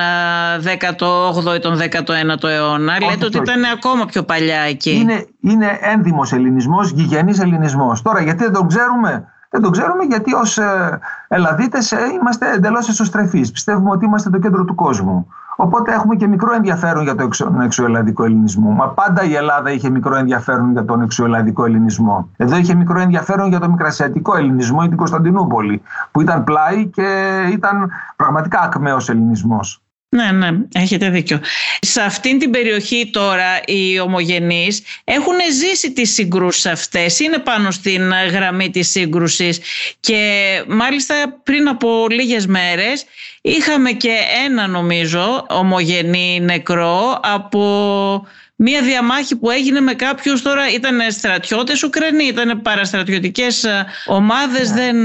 18ο 0.64 1.56
ή 1.56 1.58
τον 1.58 1.78
19ο 1.78 2.48
αιώνα. 2.48 2.96
Όχι, 3.00 3.10
Λέτε 3.10 3.24
ότι 3.24 3.36
ήταν 3.36 3.64
ακόμα 3.64 4.04
πιο 4.04 4.22
παλιά 4.22 4.60
εκεί. 4.60 4.90
Είναι, 4.90 5.26
είναι 5.40 5.78
ένδυμος 5.80 6.32
ελληνισμός, 6.32 6.90
γηγενής 6.90 7.38
ελληνισμός. 7.38 8.02
Τώρα 8.02 8.22
γιατί 8.22 8.44
δεν 8.44 8.52
τον 8.52 8.68
ξέρουμε; 8.68 9.24
Δεν 9.50 9.62
το 9.62 9.70
ξέρουμε 9.70 10.04
γιατί 10.04 10.34
ως 10.34 10.58
ε, 10.58 10.98
Ελλαδίτες 11.28 11.92
ε, 11.92 11.98
είμαστε 12.20 12.52
εντελώς 12.52 12.88
εσωστρεφείς. 12.88 13.52
Πιστεύουμε 13.52 13.90
ότι 13.90 14.04
είμαστε 14.04 14.30
το 14.30 14.38
κέντρο 14.38 14.64
του 14.64 14.74
κόσμου. 14.74 15.26
Οπότε 15.60 15.92
έχουμε 15.92 16.16
και 16.16 16.26
μικρό 16.26 16.54
ενδιαφέρον 16.54 17.02
για 17.02 17.14
τον 17.14 17.60
εξωελλαδικό 17.60 18.24
ελληνισμό. 18.24 18.70
Μα 18.70 18.88
πάντα 18.88 19.24
η 19.24 19.34
Ελλάδα 19.34 19.70
είχε 19.70 19.90
μικρό 19.90 20.16
ενδιαφέρον 20.16 20.72
για 20.72 20.84
τον 20.84 21.02
εξωελλαδικό 21.02 21.64
ελληνισμό. 21.64 22.28
Εδώ 22.36 22.56
είχε 22.56 22.74
μικρό 22.74 23.00
ενδιαφέρον 23.00 23.48
για 23.48 23.60
τον 23.60 23.70
μικρασιατικό 23.70 24.36
ελληνισμό 24.36 24.80
ή 24.84 24.88
την 24.88 24.96
Κωνσταντινούπολη, 24.96 25.82
που 26.10 26.20
ήταν 26.20 26.44
πλάι 26.44 26.86
και 26.86 27.38
ήταν 27.52 27.90
πραγματικά 28.16 28.60
ακμαίος 28.60 29.08
ελληνισμός. 29.08 29.82
Ναι, 30.10 30.30
ναι, 30.32 30.48
έχετε 30.72 31.10
δίκιο. 31.10 31.40
Σε 31.80 32.00
αυτήν 32.00 32.38
την 32.38 32.50
περιοχή 32.50 33.10
τώρα 33.12 33.60
οι 33.66 34.00
ομογενείς 34.00 34.82
έχουν 35.04 35.34
ζήσει 35.60 35.92
τις 35.92 36.12
συγκρούσεις 36.12 36.66
αυτές, 36.66 37.20
είναι 37.20 37.38
πάνω 37.38 37.70
στην 37.70 38.10
γραμμή 38.30 38.70
της 38.70 38.90
σύγκρουσης 38.90 39.60
και 40.00 40.20
μάλιστα 40.68 41.14
πριν 41.42 41.68
από 41.68 42.06
λίγες 42.10 42.46
μέρες 42.46 43.04
είχαμε 43.40 43.90
και 43.90 44.16
ένα 44.46 44.66
νομίζω 44.66 45.46
ομογενή 45.48 46.40
νεκρό 46.40 47.20
από 47.22 48.26
Μία 48.60 48.82
διαμάχη 48.82 49.36
που 49.36 49.50
έγινε 49.50 49.80
με 49.80 49.94
κάποιους 49.94 50.42
τώρα 50.42 50.72
ήταν 50.72 51.10
στρατιώτες 51.10 51.82
Ουκρανοί, 51.82 52.24
ήταν 52.24 52.62
παραστρατιωτικές 52.62 53.66
ομάδες, 54.06 54.70
ναι. 54.70 54.80
δεν, 54.80 54.96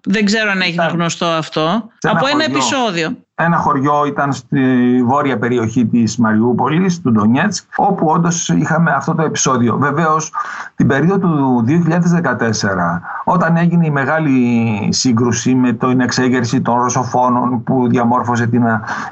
δεν 0.00 0.24
ξέρω 0.24 0.50
αν 0.50 0.60
έχει 0.60 0.76
γνωστό 0.92 1.26
αυτό. 1.26 1.90
από 2.00 2.26
ένα 2.26 2.44
επεισόδιο. 2.44 3.16
Ένα 3.36 3.56
χωριό 3.56 4.06
ήταν 4.06 4.32
στη 4.32 4.58
βόρεια 5.06 5.38
περιοχή 5.38 5.86
της 5.86 6.16
Μαριούπολης, 6.18 7.00
του 7.00 7.12
Ντονιέτσκ, 7.12 7.64
όπου 7.76 8.06
όντως 8.06 8.48
είχαμε 8.48 8.90
αυτό 8.90 9.14
το 9.14 9.22
επεισόδιο. 9.22 9.76
Βεβαίως, 9.76 10.32
την 10.74 10.86
περίοδο 10.86 11.18
του 11.18 11.64
2014, 11.66 13.02
όταν 13.24 13.56
έγινε 13.56 13.86
η 13.86 13.90
μεγάλη 13.90 14.88
σύγκρουση 14.92 15.54
με 15.54 15.72
την 15.72 16.00
εξέγερση 16.00 16.60
των 16.60 16.80
Ρωσοφόνων 16.80 17.62
που 17.62 17.88
διαμόρφωσε 17.88 18.46
την 18.46 18.62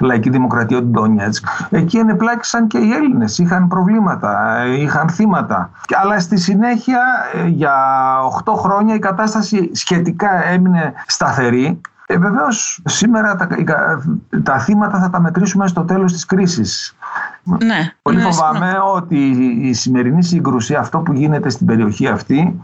λαϊκή 0.00 0.30
δημοκρατία 0.30 0.78
του 0.78 0.88
Ντονιέτσκ, 0.88 1.46
εκεί 1.70 1.96
ενεπλάκησαν 1.96 2.66
και 2.66 2.78
οι 2.78 2.92
Έλληνες, 2.92 3.38
είχαν 3.38 3.68
προβλήματα, 3.68 4.64
είχαν 4.78 5.08
θύματα. 5.08 5.70
Αλλά 6.02 6.20
στη 6.20 6.38
συνέχεια, 6.38 7.00
για 7.46 7.74
8 8.44 8.52
χρόνια 8.54 8.94
η 8.94 8.98
κατάσταση 8.98 9.70
σχετικά 9.72 10.48
έμεινε 10.48 10.92
σταθερή 11.06 11.80
ε, 12.12 12.18
Βεβαίως, 12.18 12.80
σήμερα 12.84 13.36
τα, 13.36 13.48
τα 14.42 14.58
θύματα 14.58 15.00
θα 15.00 15.10
τα 15.10 15.20
μετρήσουμε 15.20 15.66
στο 15.66 15.82
τέλος 15.82 16.12
της 16.12 16.24
κρίσης. 16.24 16.96
Ναι, 17.42 17.92
Πολύ 18.02 18.16
ναι, 18.16 18.22
φοβάμαι 18.22 18.74
ότι 18.94 19.16
η 19.62 19.72
σημερινή 19.72 20.24
σύγκρουση, 20.24 20.74
αυτό 20.74 20.98
που 20.98 21.12
γίνεται 21.12 21.48
στην 21.48 21.66
περιοχή 21.66 22.08
αυτή, 22.08 22.60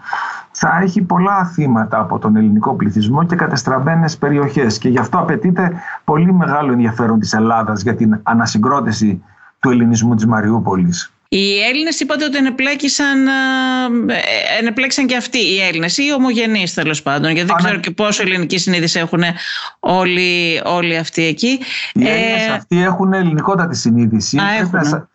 θα 0.50 0.78
έχει 0.82 1.02
πολλά 1.02 1.44
θύματα 1.44 1.98
από 1.98 2.18
τον 2.18 2.37
ελληνικό 2.37 2.74
πληθυσμό 2.74 3.24
και 3.24 3.37
κατεστραμμένες 3.37 4.18
περιοχές. 4.18 4.78
Και 4.78 4.88
γι' 4.88 4.98
αυτό 4.98 5.18
απαιτείται 5.18 5.72
πολύ 6.04 6.32
μεγάλο 6.32 6.72
ενδιαφέρον 6.72 7.18
της 7.18 7.32
Ελλάδας 7.32 7.82
για 7.82 7.94
την 7.94 8.20
ανασυγκρότηση 8.22 9.22
του 9.61 9.70
ελληνισμού 9.70 10.14
της 10.14 10.26
Μαριούπολης. 10.26 11.12
Οι 11.31 11.61
Έλληνες 11.61 12.01
είπατε 12.01 12.25
ότι 12.25 12.37
ενεπλέκησαν, 12.37 13.27
ε, 13.27 13.33
ενεπλέξαν 14.59 15.07
και 15.07 15.17
αυτοί 15.17 15.38
οι 15.38 15.61
Έλληνες 15.61 15.99
ή 15.99 16.03
οι 16.07 16.12
ομογενείς 16.12 16.75
τέλος 16.75 17.03
πάντων. 17.03 17.33
Γιατί 17.33 17.49
δεν 17.49 17.57
ξέρω 17.57 17.81
και 17.81 17.91
πόσο 17.91 18.23
ελληνική 18.23 18.59
συνείδηση 18.59 18.99
έχουν 18.99 19.23
όλοι, 19.81 20.61
όλοι 20.64 20.97
αυτοί 20.97 21.25
εκεί. 21.25 21.59
Οι 21.93 22.09
Έλληνες 22.09 22.47
ε... 22.47 22.53
αυτοί 22.53 22.83
έχουν 22.83 23.12
ελληνικότατη 23.12 23.77
συνείδηση. 23.77 24.38
Α, 24.38 24.43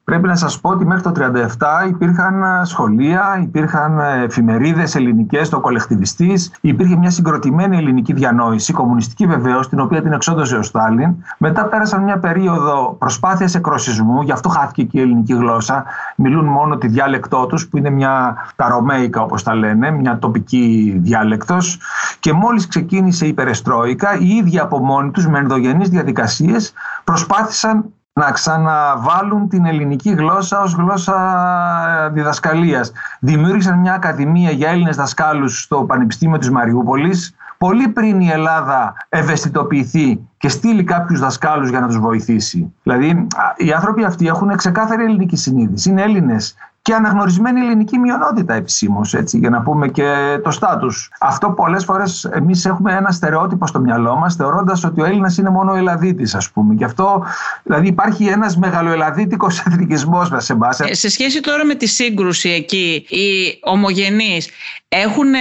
Πρέπει 0.03 0.27
να 0.27 0.35
σας 0.35 0.59
πω 0.59 0.69
ότι 0.69 0.85
μέχρι 0.85 1.03
το 1.03 1.11
1937 1.15 1.87
υπήρχαν 1.87 2.43
ε, 2.43 2.65
σχολεία, 2.65 3.39
υπήρχαν 3.41 3.99
ε, 3.99 4.23
εφημερίδες 4.23 4.95
ελληνικές, 4.95 5.49
το 5.49 5.59
κολεκτιβιστής, 5.59 6.51
υπήρχε 6.61 6.95
μια 6.95 7.09
συγκροτημένη 7.09 7.77
ελληνική 7.77 8.13
διανόηση, 8.13 8.73
κομμουνιστική 8.73 9.25
βεβαίως, 9.25 9.69
την 9.69 9.79
οποία 9.79 10.01
την 10.01 10.11
εξόδωσε 10.11 10.55
ο 10.55 10.61
Στάλιν. 10.61 11.15
Μετά 11.37 11.65
πέρασαν 11.65 12.03
μια 12.03 12.19
περίοδο 12.19 12.95
προσπάθειας 12.99 13.55
εκροσισμού, 13.55 14.21
γι' 14.21 14.31
αυτό 14.31 14.49
χάθηκε 14.49 14.83
και 14.83 14.99
η 14.99 15.01
ελληνική 15.01 15.33
γλώσσα. 15.33 15.83
Μιλούν 16.15 16.45
μόνο 16.45 16.77
τη 16.77 16.87
διάλεκτό 16.87 17.45
τους, 17.45 17.67
που 17.67 17.77
είναι 17.77 17.89
μια 17.89 18.35
τα 18.55 18.67
ρωμαϊκά 18.67 19.21
όπως 19.21 19.43
τα 19.43 19.55
λένε, 19.55 19.91
μια 19.91 20.19
τοπική 20.19 20.97
διάλεκτος. 21.01 21.79
Και 22.19 22.33
μόλις 22.33 22.67
ξεκίνησε 22.67 23.25
η 23.27 23.33
Περεστρόικα, 23.33 24.17
οι 24.17 24.27
ίδιοι 24.27 24.59
από 24.59 24.79
μόνοι 24.79 25.11
τους 25.11 25.27
με 25.27 25.39
ενδογενείς 25.39 25.89
διαδικασίες 25.89 26.73
προσπάθησαν 27.03 27.85
να 28.13 28.31
ξαναβάλουν 28.31 29.49
την 29.49 29.65
ελληνική 29.65 30.09
γλώσσα 30.09 30.61
ως 30.61 30.73
γλώσσα 30.73 32.09
διδασκαλίας. 32.13 32.91
Δημιούργησαν 33.19 33.79
μια 33.79 33.93
ακαδημία 33.93 34.51
για 34.51 34.69
Έλληνες 34.69 34.95
δασκάλους 34.95 35.61
στο 35.61 35.83
Πανεπιστήμιο 35.83 36.37
της 36.37 36.49
Μαριούπολης 36.49 37.35
πολύ 37.57 37.87
πριν 37.87 38.21
η 38.21 38.29
Ελλάδα 38.29 38.93
ευαισθητοποιηθεί 39.09 40.27
και 40.37 40.49
στείλει 40.49 40.83
κάποιους 40.83 41.19
δασκάλους 41.19 41.69
για 41.69 41.79
να 41.79 41.87
τους 41.87 41.99
βοηθήσει. 41.99 42.73
Δηλαδή 42.83 43.27
οι 43.57 43.71
άνθρωποι 43.71 44.03
αυτοί 44.03 44.27
έχουν 44.27 44.55
ξεκάθαρη 44.55 45.03
ελληνική 45.03 45.35
συνείδηση, 45.35 45.89
είναι 45.89 46.01
Έλληνες 46.01 46.55
και 46.83 46.93
αναγνωρισμένη 46.93 47.59
ελληνική 47.59 47.97
μειονότητα 47.97 48.53
επισήμως, 48.53 49.15
για 49.31 49.49
να 49.49 49.61
πούμε 49.61 49.87
και 49.87 50.39
το 50.43 50.51
στάτου. 50.51 50.91
Αυτό 51.19 51.49
πολλές 51.49 51.83
φορές 51.83 52.23
εμείς 52.23 52.65
έχουμε 52.65 52.93
ένα 52.93 53.11
στερεότυπο 53.11 53.67
στο 53.67 53.79
μυαλό 53.79 54.15
μας, 54.15 54.35
θεωρώντας 54.35 54.83
ότι 54.83 55.01
ο 55.01 55.05
Έλληνας 55.05 55.37
είναι 55.37 55.49
μόνο 55.49 55.73
Ελλαδίτης, 55.73 56.35
ας 56.35 56.51
πούμε. 56.51 56.73
Γι' 56.73 56.83
αυτό 56.83 57.25
δηλαδή 57.63 57.87
υπάρχει 57.87 58.25
ένας 58.25 58.57
μεγαλοελαδίτικο 58.57 59.47
εθνικισμός 59.67 60.31
σε 60.37 60.53
εμά. 60.53 60.69
Ε, 60.77 60.93
σε 60.93 61.09
σχέση 61.09 61.39
τώρα 61.39 61.65
με 61.65 61.75
τη 61.75 61.87
σύγκρουση 61.87 62.49
εκεί, 62.49 63.05
οι 63.09 63.59
ομογενείς 63.63 64.49
έχουν 64.87 65.33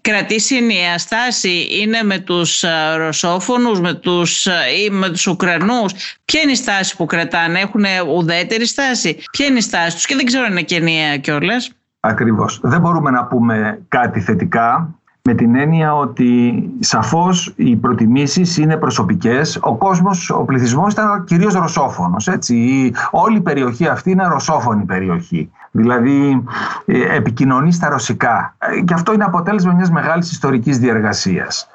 κρατήσει 0.00 0.56
ενιαία 0.56 0.98
στάση, 0.98 1.68
είναι 1.80 2.02
με 2.02 2.18
τους 2.18 2.62
ε, 2.62 2.94
ρωσόφωνους, 2.96 3.80
με 3.80 3.94
τους, 3.94 4.46
ε, 4.46 4.52
ή 4.84 4.90
με 4.90 5.08
τους 5.08 5.26
Ουκρανούς; 5.26 5.92
Ποια 6.24 6.40
είναι 6.40 6.52
η 6.52 6.54
στάση 6.54 6.96
που 6.96 7.06
κρατάνε, 7.06 7.60
έχουν 7.60 7.84
ουδέτερη 8.14 8.66
στάση, 8.66 9.22
ποια 9.30 9.46
είναι 9.46 9.58
η 9.58 9.60
στάση 9.60 9.96
τους; 9.96 10.06
Και 10.06 10.14
δεν 10.14 10.24
ξέρω 10.24 10.44
αν 10.44 10.50
είναι 10.50 10.62
και 10.62 10.80
ενιαία 10.86 11.18
κιόλας. 11.18 11.72
Ακριβώς. 12.00 12.60
Δεν 12.62 12.80
μπορούμε 12.80 13.10
να 13.10 13.24
πούμε 13.24 13.82
κάτι 13.88 14.20
θετικά 14.20 14.94
με 15.22 15.34
την 15.34 15.56
έννοια 15.56 15.94
ότι 15.94 16.62
σαφώς 16.78 17.52
οι 17.56 17.76
προτιμήσεις 17.76 18.56
είναι 18.56 18.76
προσωπικές. 18.76 19.58
Ο 19.62 19.76
κόσμος, 19.76 20.30
ο 20.30 20.44
πληθυσμός 20.44 20.92
ήταν 20.92 21.24
κυρίως 21.24 21.54
ρωσόφωνος. 21.54 22.28
Έτσι. 22.28 22.56
Η, 22.56 22.94
όλη 23.10 23.36
η 23.36 23.40
περιοχή 23.40 23.86
αυτή 23.86 24.10
είναι 24.10 24.26
ρωσόφωνη 24.26 24.84
περιοχή. 24.84 25.50
Δηλαδή 25.70 26.44
ε, 26.84 27.16
επικοινωνεί 27.16 27.72
στα 27.72 27.88
ρωσικά. 27.88 28.56
Ε, 28.58 28.80
και 28.80 28.94
αυτό 28.94 29.12
είναι 29.12 29.24
αποτέλεσμα 29.24 29.72
μιας 29.72 29.90
μεγάλης 29.90 30.30
ιστορικής 30.30 30.78
διεργασίας. 30.78 31.68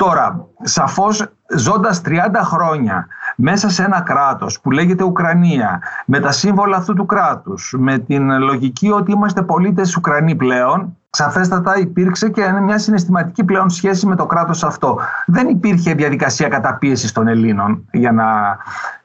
Τώρα, 0.00 0.46
σαφώς 0.62 1.26
ζώντας 1.56 2.00
30 2.04 2.10
χρόνια 2.42 3.06
μέσα 3.36 3.68
σε 3.68 3.82
ένα 3.82 4.00
κράτος 4.00 4.60
που 4.60 4.70
λέγεται 4.70 5.04
Ουκρανία, 5.04 5.82
με 6.06 6.20
τα 6.20 6.32
σύμβολα 6.32 6.76
αυτού 6.76 6.94
του 6.94 7.06
κράτους, 7.06 7.74
με 7.78 7.98
την 7.98 8.38
λογική 8.38 8.90
ότι 8.90 9.12
είμαστε 9.12 9.42
πολίτες 9.42 9.96
Ουκρανοί 9.96 10.34
πλέον, 10.34 10.96
Σαφέστατα 11.10 11.78
υπήρξε 11.78 12.28
και 12.28 12.50
μια 12.62 12.78
συναισθηματική 12.78 13.44
πλέον 13.44 13.70
σχέση 13.70 14.06
με 14.06 14.16
το 14.16 14.26
κράτος 14.26 14.64
αυτό. 14.64 14.98
Δεν 15.26 15.48
υπήρχε 15.48 15.94
διαδικασία 15.94 16.48
καταπίεσης 16.48 17.12
των 17.12 17.28
Ελλήνων 17.28 17.88
για 17.92 18.12
να 18.12 18.26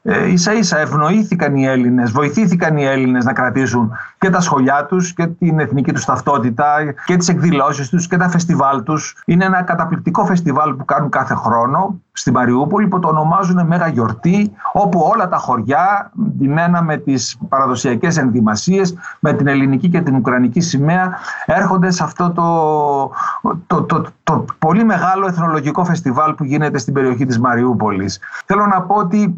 ε, 0.08 0.32
ίσα 0.32 0.54
ίσα 0.54 0.78
ευνοήθηκαν 0.78 1.56
οι 1.56 1.66
Έλληνες, 1.66 2.12
βοηθήθηκαν 2.12 2.78
οι 2.78 2.84
Έλληνες 2.84 3.26
να 3.26 3.34
κρατήσουν 3.34 3.92
και 4.18 4.30
τα 4.30 4.42
σχολιά 4.42 4.86
τους 4.86 5.14
και 5.14 5.28
την 5.28 5.60
εθνική 5.60 5.92
τους 5.92 6.06
ταυτότητα 6.06 6.66
και 7.06 7.18
τις 7.18 7.28
εκδηλώσεις 7.28 7.90
τους 7.90 8.08
και 8.08 8.18
τα 8.18 8.30
φεστιβάλ 8.30 8.84
τους. 8.84 9.24
Είναι 9.26 9.46
ένα 9.46 9.62
καταπληκτικό 9.62 10.26
φεστιβάλ 10.26 10.74
που 10.74 10.86
κάνουν 10.86 11.10
κάθε 11.10 11.34
χρόνο 11.34 12.00
στη 12.12 12.32
Μαριούπολη 12.32 12.88
που 12.88 13.00
το 13.00 13.08
ονομάζουν 13.08 13.66
Μέγα 13.66 13.88
Γιορτή 13.88 14.52
όπου 14.74 15.10
όλα 15.14 15.28
τα 15.28 15.38
χωριά 15.38 16.12
ντυμένα 16.38 16.82
με 16.82 16.98
τις 16.98 17.38
παραδοσιακές 17.50 18.18
ενδυμασίες 18.18 18.96
με 19.20 19.34
την 19.34 19.48
ελληνική 19.48 19.90
και 19.90 20.02
την 20.02 20.16
ουκρανική 20.16 20.60
σημαία 20.60 21.18
έρχονται 21.46 21.92
σε 21.92 22.04
αυτό 22.04 22.32
το, 22.32 23.12
το, 23.68 23.84
το, 23.84 24.06
το, 24.24 24.46
πολύ 24.60 24.84
μεγάλο 24.84 25.28
εθνολογικό 25.28 25.86
φεστιβάλ 25.86 26.34
που 26.34 26.44
γίνεται 26.44 26.78
στην 26.78 26.94
περιοχή 26.94 27.26
της 27.26 27.40
Μαριούπολης. 27.40 28.20
Θέλω 28.46 28.66
να 28.66 28.82
πω 28.82 28.96
ότι 28.96 29.36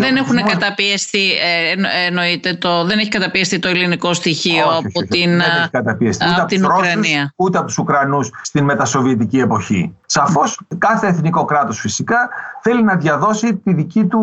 δεν 0.00 0.16
έχουν 0.16 0.36
καταπιεστεί, 0.36 1.30
ε, 1.30 2.06
εννοείται, 2.06 2.54
το, 2.54 2.84
δεν 2.84 2.98
έχει 2.98 3.08
καταπιεστεί 3.08 3.58
το 3.58 3.68
ελληνικό 3.68 4.14
στοιχείο 4.14 4.66
όχι, 4.66 4.86
από 4.86 5.06
την, 5.08 5.30
δεν 5.30 5.40
έχει 5.58 5.70
καταπιεστεί, 5.70 6.24
ούτε 6.28 6.40
από 6.40 6.48
την 6.48 6.64
Ουκρανία. 6.64 7.32
Ούτε 7.36 7.58
από 7.58 7.66
τους 7.66 7.78
Ουκρανούς 7.78 8.30
στην 8.42 8.64
μετασοβιετική 8.64 9.38
εποχή. 9.38 9.94
Σαφώς 10.06 10.60
κάθε 10.78 11.06
εθνικό 11.06 11.44
κράτος 11.44 11.80
φυσικά 11.80 12.28
θέλει 12.60 12.82
να 12.82 12.96
διαδώσει 12.96 13.56
τη 13.56 13.74
δική 13.74 14.04
του 14.04 14.20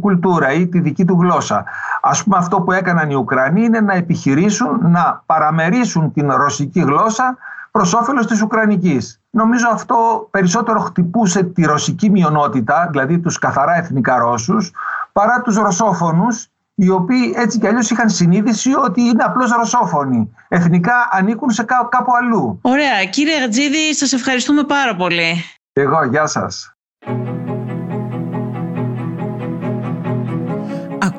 κουλτούρα 0.00 0.52
ή 0.52 0.66
τη 0.66 0.80
δική 0.80 1.04
του 1.04 1.18
γλώσσα. 1.20 1.64
Ας 2.00 2.24
πούμε 2.24 2.36
αυτό 2.36 2.60
που 2.60 2.72
έκαναν 2.72 3.10
οι 3.10 3.14
Ουκρανοί 3.14 3.64
είναι 3.64 3.80
να 3.80 3.94
επιχειρήσουν 3.94 4.78
να 4.82 5.22
παραμερίσουν 5.26 6.12
την 6.12 6.32
ρωσική 6.32 6.80
γλώσσα 6.80 7.36
προς 7.78 7.94
όφελος 7.94 8.26
της 8.26 8.42
Ουκρανικής. 8.42 9.20
Νομίζω 9.30 9.68
αυτό 9.68 10.28
περισσότερο 10.30 10.80
χτυπούσε 10.80 11.42
τη 11.42 11.62
ρωσική 11.62 12.10
μειονότητα, 12.10 12.88
δηλαδή 12.90 13.18
τους 13.18 13.38
καθαρά 13.38 13.76
εθνικά 13.76 14.18
Ρώσους, 14.18 14.72
παρά 15.12 15.40
τους 15.40 15.56
ρωσόφωνους, 15.56 16.48
οι 16.74 16.88
οποίοι 16.88 17.34
έτσι 17.36 17.58
κι 17.58 17.66
αλλιώς 17.66 17.90
είχαν 17.90 18.10
συνείδηση 18.10 18.74
ότι 18.74 19.00
είναι 19.00 19.22
απλώς 19.22 19.50
ρωσόφωνοι. 19.50 20.34
Εθνικά 20.48 21.08
ανήκουν 21.10 21.50
σε 21.50 21.62
κάπου 21.62 22.14
αλλού. 22.22 22.58
Ωραία. 22.62 23.04
Κύριε 23.04 23.40
Γατζίδη, 23.40 23.94
σας 23.94 24.12
ευχαριστούμε 24.12 24.62
πάρα 24.62 24.96
πολύ. 24.96 25.44
Εγώ, 25.72 26.04
γεια 26.04 26.26
σας. 26.26 26.74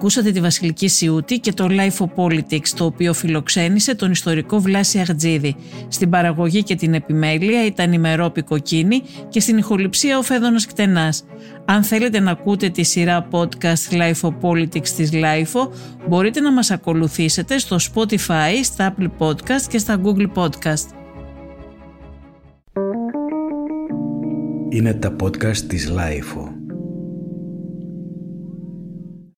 Ακούσατε 0.06 0.32
τη 0.32 0.40
Βασιλική 0.40 0.88
Σιούτη 0.88 1.40
και 1.40 1.54
το 1.54 1.68
Life 1.70 2.06
of 2.06 2.24
Politics, 2.24 2.68
το 2.76 2.86
οποίο 2.86 3.14
φιλοξένησε 3.14 3.96
τον 3.96 4.12
ιστορικό 4.12 4.60
Βλάση 4.60 5.00
Αρτζίδη. 5.00 5.56
Στην 5.88 6.10
παραγωγή 6.10 6.64
και 6.64 6.76
την 6.76 6.94
επιμέλεια 6.94 7.66
ήταν 7.66 7.94
η 7.94 7.98
Μερόπη 7.98 8.42
Κοκκίνη 8.42 9.02
και 9.30 9.40
στην 9.40 9.58
ηχοληψία 9.58 10.18
ο 10.18 10.22
Φέδωνας 10.22 10.66
Κτενάς. 10.66 11.26
Αν 11.66 11.84
θέλετε 11.84 12.20
να 12.20 12.32
ακούτε 12.32 12.70
τη 12.70 12.84
σειρά 12.84 13.28
podcast 13.32 13.92
Life 13.92 14.22
of 14.22 14.34
Politics 14.42 14.90
της 14.90 15.10
Life, 15.14 15.70
μπορείτε 16.08 16.40
να 16.40 16.52
μας 16.52 16.72
ακολουθήσετε 16.72 17.58
στο 17.58 17.78
Spotify, 17.94 18.64
στα 18.64 18.96
Apple 18.96 19.10
Podcast 19.18 19.62
και 19.70 19.78
στα 19.78 20.02
Google 20.04 20.32
Podcast. 20.34 20.88
Είναι 24.70 24.94
τα 24.94 25.16
podcast 25.22 25.58
της 25.58 25.92
Life. 25.92 26.55